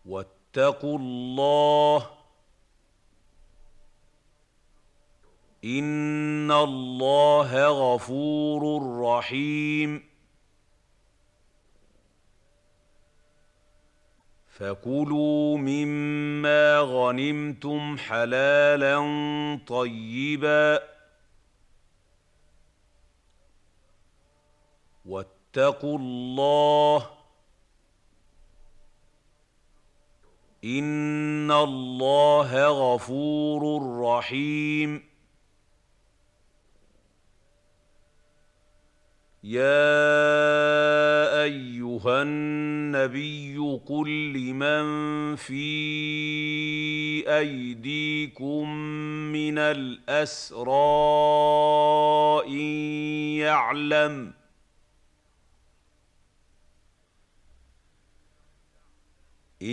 [0.07, 2.11] واتقوا الله
[5.65, 8.63] ان الله غفور
[9.03, 10.10] رحيم
[14.61, 18.97] فكلوا مما غنمتم حلالا
[19.67, 20.83] طيبا
[25.07, 27.11] واتقوا الله
[30.65, 33.63] ان الله غفور
[34.01, 35.10] رحيم
[39.45, 43.57] يا ايها النبي
[43.87, 45.65] قل لمن في
[47.39, 48.71] ايديكم
[49.33, 50.71] من الاسرى
[52.47, 52.61] ان
[53.41, 54.33] يعلم
[59.63, 59.69] ان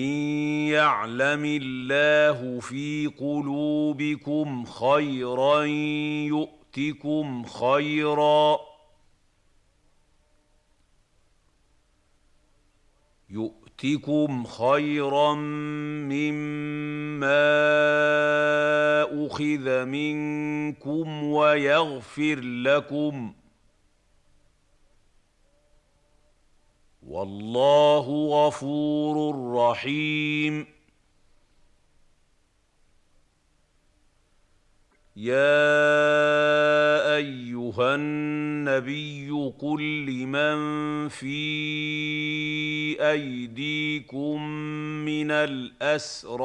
[0.72, 5.64] يعلم الله في قلوبكم خيرا
[6.24, 8.67] يؤتكم خيرا
[13.30, 17.28] يؤتكم خيرا مما
[19.28, 23.34] أخذ منكم ويغفر لكم.
[27.08, 28.08] والله
[28.48, 30.77] غفور رحيم.
[35.18, 41.38] يا أيها النبي قل لمن في
[43.12, 44.48] أيديكم
[45.06, 46.38] من الأسرى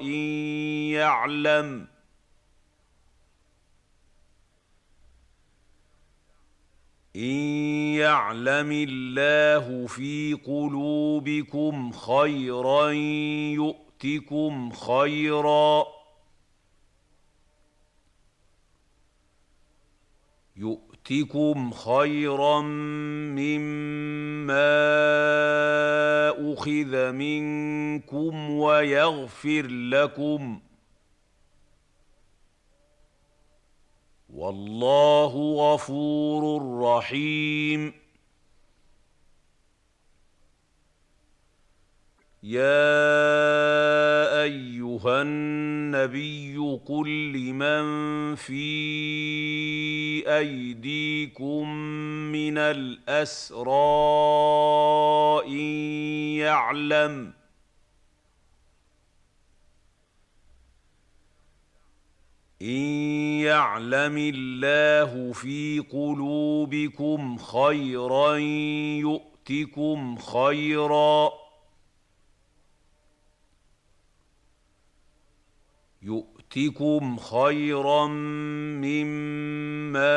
[0.00, 0.24] إن
[0.98, 1.86] يعلم
[7.16, 7.38] إن
[7.94, 12.90] يعلم الله في قلوبكم خيرا
[13.54, 15.97] يؤتكم خيرا
[20.58, 24.58] يؤتكم خيرا مما
[26.52, 30.60] أخذ منكم ويغفر لكم.
[34.34, 38.07] والله غفور رحيم.
[42.42, 42.82] يا
[44.42, 46.56] ايها النبي
[46.86, 48.62] قل لمن في
[50.38, 51.68] ايديكم
[52.32, 53.68] من الاسرى
[55.46, 55.58] ان
[56.38, 57.32] يعلم
[62.62, 62.66] ان
[63.42, 68.36] يعلم الله في قلوبكم خيرا
[68.96, 71.47] يؤتكم خيرا
[76.08, 78.06] يؤتكم خيرا
[78.82, 80.08] مما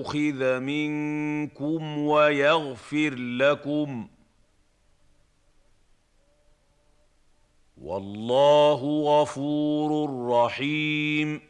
[0.00, 4.08] أخذ منكم ويغفر لكم.
[7.82, 8.80] والله
[9.20, 9.90] غفور
[10.28, 11.49] رحيم.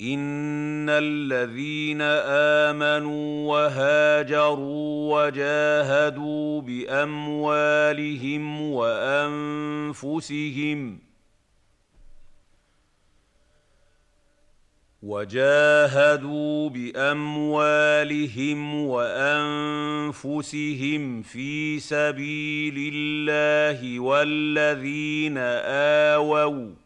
[0.00, 2.02] ان الذين
[2.70, 8.60] امنوا وهاجروا وجاهدوا باموالهم
[9.92, 10.98] وانفسهم
[15.02, 18.60] وجاهدوا باموالهم
[19.94, 26.85] وانفسهم في سبيل الله والذين اووا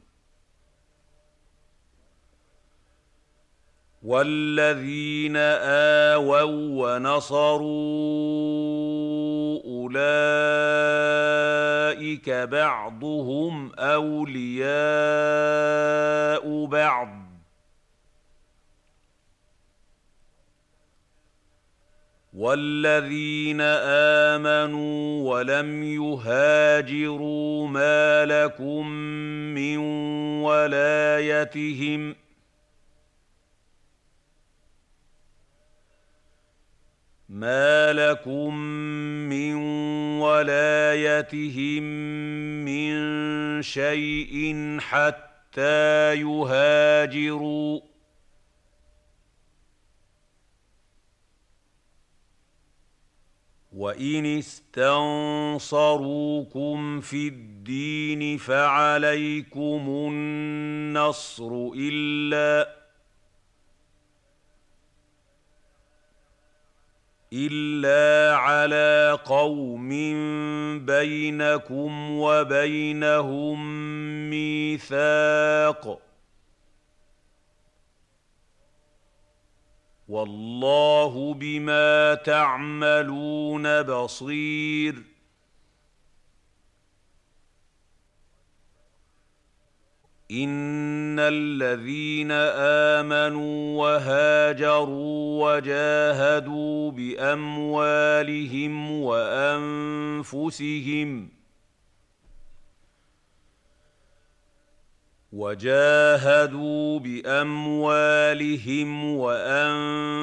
[4.03, 7.69] والذين اووا ونصروا
[9.65, 10.71] اولئك
[12.31, 14.65] بعضهم اولياء
[16.67, 17.09] بعض
[22.35, 28.87] والذين امنوا ولم يهاجروا ما لكم
[29.55, 29.77] من
[30.43, 32.17] ولايتهم ۖ
[37.31, 38.55] ما لكم
[39.31, 39.55] من
[40.21, 41.83] ولايتهم
[42.65, 47.81] من شيء حتى يهاجروا
[53.73, 55.71] وان استنصروكم
[57.01, 62.80] في الدين فعليكم النصر الا
[67.33, 69.89] الا على قوم
[70.87, 73.61] بينكم وبينهم
[74.31, 76.01] ميثاق
[80.09, 85.10] والله بما تعملون بصير
[90.31, 92.31] ان الذين
[93.01, 98.91] امنوا وهاجروا وجاهدوا باموالهم
[100.23, 101.29] وانفسهم
[105.33, 108.91] وجاهدوا باموالهم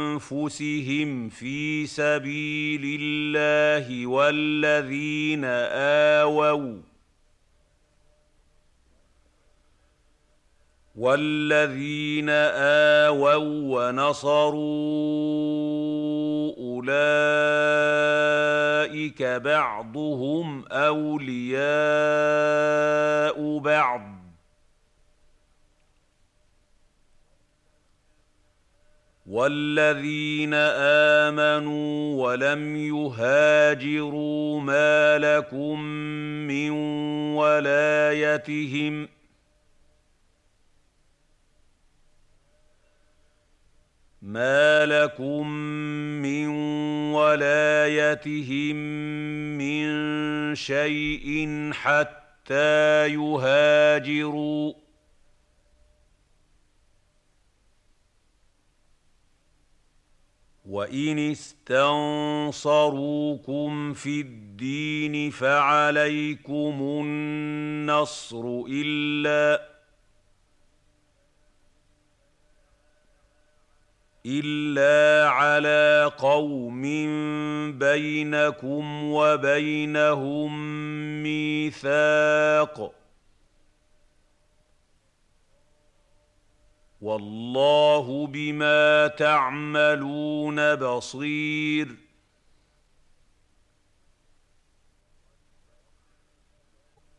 [0.01, 6.77] وانفسهم في سبيل الله والذين اووا
[10.97, 14.57] والذين اووا ونصروا
[16.57, 16.83] اولئك
[19.23, 21.67] بعضهم اولياء
[23.59, 24.01] بعض
[29.27, 30.53] والذين
[31.33, 35.81] امنوا ولم يهاجروا ما لكم
[36.47, 36.71] من
[37.35, 39.07] ولايتهم
[44.27, 45.47] ما لكم
[46.21, 46.47] من
[47.13, 48.75] ولايتهم
[49.57, 49.85] من
[50.55, 54.73] شيء حتى يهاجروا
[60.65, 62.63] وان استنصروكم
[63.93, 69.76] في الدين فعليكم النصر الا
[74.27, 76.81] الا على قوم
[77.79, 80.53] بينكم وبينهم
[81.23, 82.93] ميثاق
[87.01, 92.06] والله بما تعملون بصير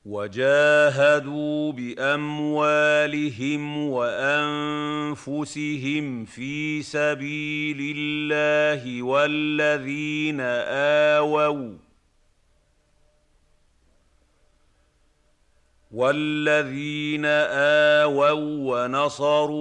[0.05, 3.63] وجاهدوا باموالهم
[4.97, 11.86] وانفسهم في سبيل الله والذين اووا
[15.97, 19.57] والذين اووا ونصروا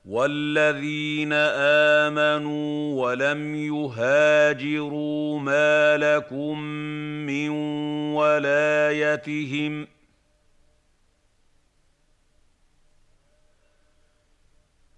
[0.04, 1.32] والذين
[2.12, 6.60] امنوا ولم يهاجروا ما لكم
[7.26, 7.48] من
[8.14, 9.88] ولايتهم ۖ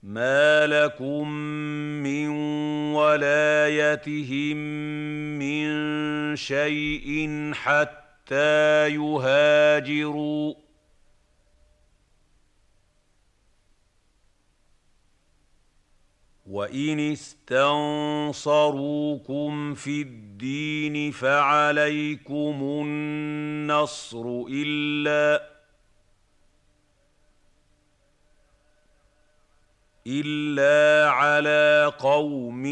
[0.03, 1.29] ما لكم
[2.03, 2.29] من
[2.95, 4.57] ولايتهم
[5.39, 10.55] من شيء حتى يهاجروا
[16.47, 18.45] وان استنصروكم
[19.75, 25.52] في الدين فعليكم النصر الا
[30.07, 32.63] الا على قوم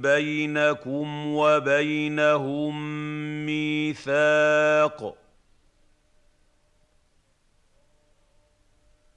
[0.00, 2.74] بينكم وبينهم
[3.46, 5.16] ميثاق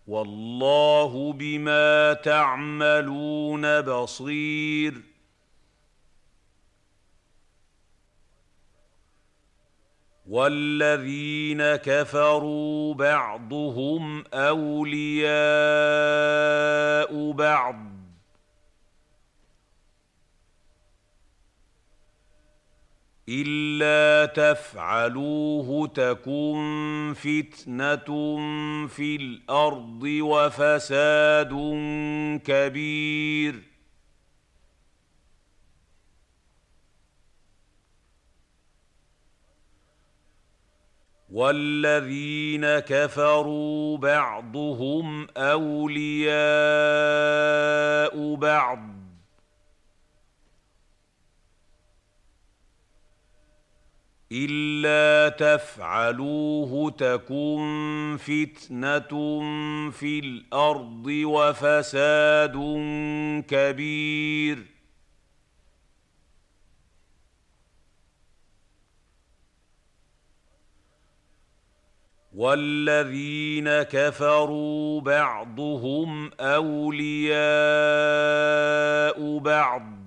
[0.07, 5.06] والله بما تعملون بصير
[10.27, 15.31] والذين كفروا بعضهم اولياء
[17.31, 17.75] بعض
[23.29, 28.37] الا تفعلوه تكن فتنه
[28.87, 31.53] في الأرض وفساد
[32.45, 33.76] كبير
[41.29, 46.35] والذين كفروا بعضهم اولياء
[48.35, 48.97] بعض
[54.31, 59.09] الا تفعلوه تكن فتنه
[59.91, 62.55] في الأرض وفساد
[63.47, 64.76] كبير
[72.37, 77.37] والذين كفروا بعضهم أولياء
[79.37, 79.97] بعض.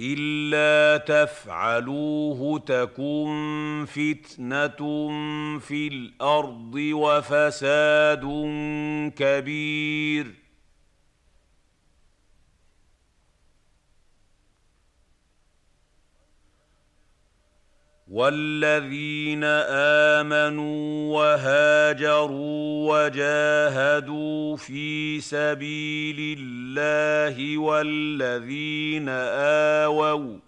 [0.00, 5.08] إلا تفعلوه تكن فتنة
[5.58, 8.24] في الأرض وفساد
[9.16, 10.41] كبير.
[18.12, 19.44] والذين
[20.20, 30.38] امنوا وهاجروا وجاهدوا في سبيل الله والذين اووا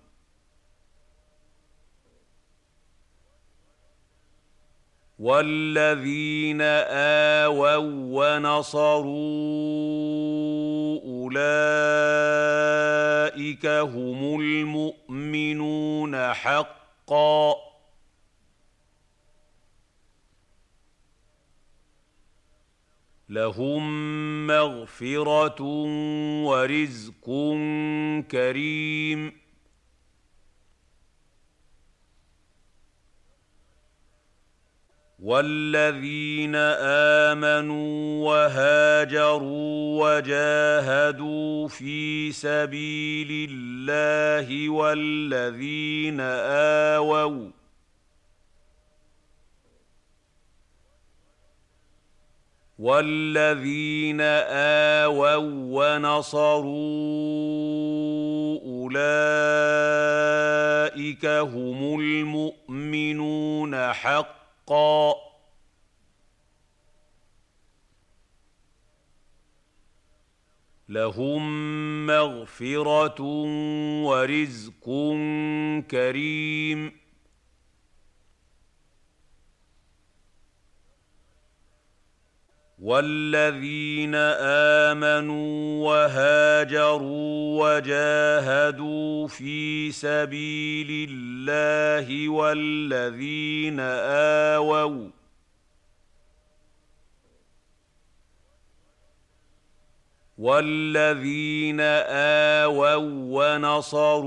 [5.19, 6.61] والذين
[7.41, 7.77] آووا
[8.37, 9.15] ونصروا
[11.05, 11.47] أولئك
[13.67, 17.55] هم المؤمنون حقا حقا.
[23.29, 25.63] لهم مغفرة
[26.45, 27.27] ورزق
[28.31, 29.44] كريم.
[35.25, 36.55] والذين
[37.33, 47.51] امنوا وهاجروا وجاهدوا في سبيل الله والذين اووا
[52.79, 54.21] والذين
[55.01, 55.37] آووا
[55.97, 56.75] ونصروا
[58.67, 59.07] أولئك
[61.27, 65.15] هم المؤمنون حقا حقا.
[70.89, 73.23] لهم مغفرة
[74.05, 74.85] ورزق
[75.91, 77.04] كريم.
[82.85, 84.15] والذين
[84.85, 95.09] امنوا وهاجروا وجاهدوا في سبيل الله والذين اووا
[100.39, 101.81] والذين
[102.61, 102.97] آووا
[103.57, 104.25] ونصروا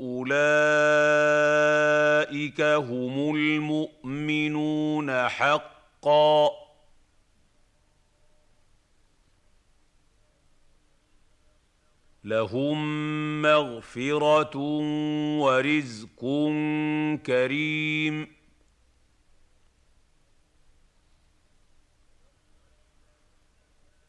[0.00, 0.40] أولئك
[2.60, 6.50] هم المؤمنون حقا حقا.
[12.24, 14.56] لهم مغفرة
[15.40, 16.20] ورزق
[17.26, 18.39] كريم.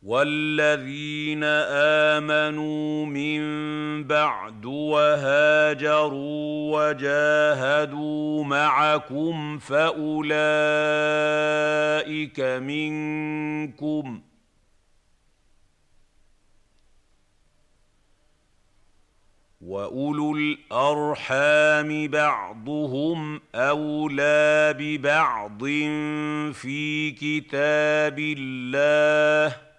[0.04, 1.44] والذين
[2.14, 3.42] امنوا من
[4.04, 6.32] بعد وهاجروا
[6.90, 10.32] وجاهدوا معكم فاولئك
[12.40, 14.22] منكم
[19.62, 25.64] واولو الارحام بعضهم اولى ببعض
[26.54, 29.71] في كتاب الله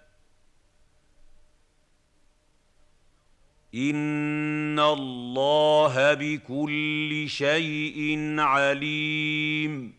[3.75, 9.95] ان الله بكل شيء عليم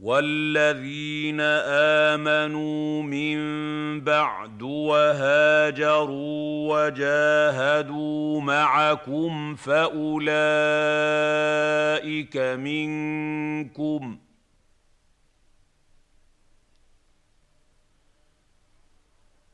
[0.00, 1.40] والذين
[2.10, 3.38] امنوا من
[4.00, 6.18] بعد وهاجروا
[6.86, 10.26] وجاهدوا معكم فاولئك
[12.36, 14.18] منكم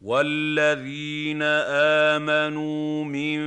[0.00, 1.42] والذين
[2.12, 3.40] امنوا من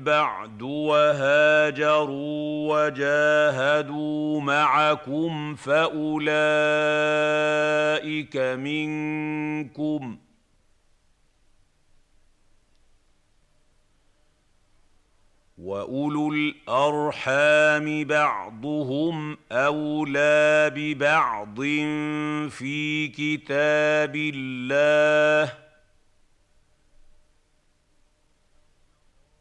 [0.00, 2.28] بعد وهاجروا
[2.86, 6.28] وجاهدوا معكم فاولئك
[8.36, 10.18] منكم
[15.58, 21.60] واولو الارحام بعضهم اولى ببعض
[22.50, 25.67] في كتاب الله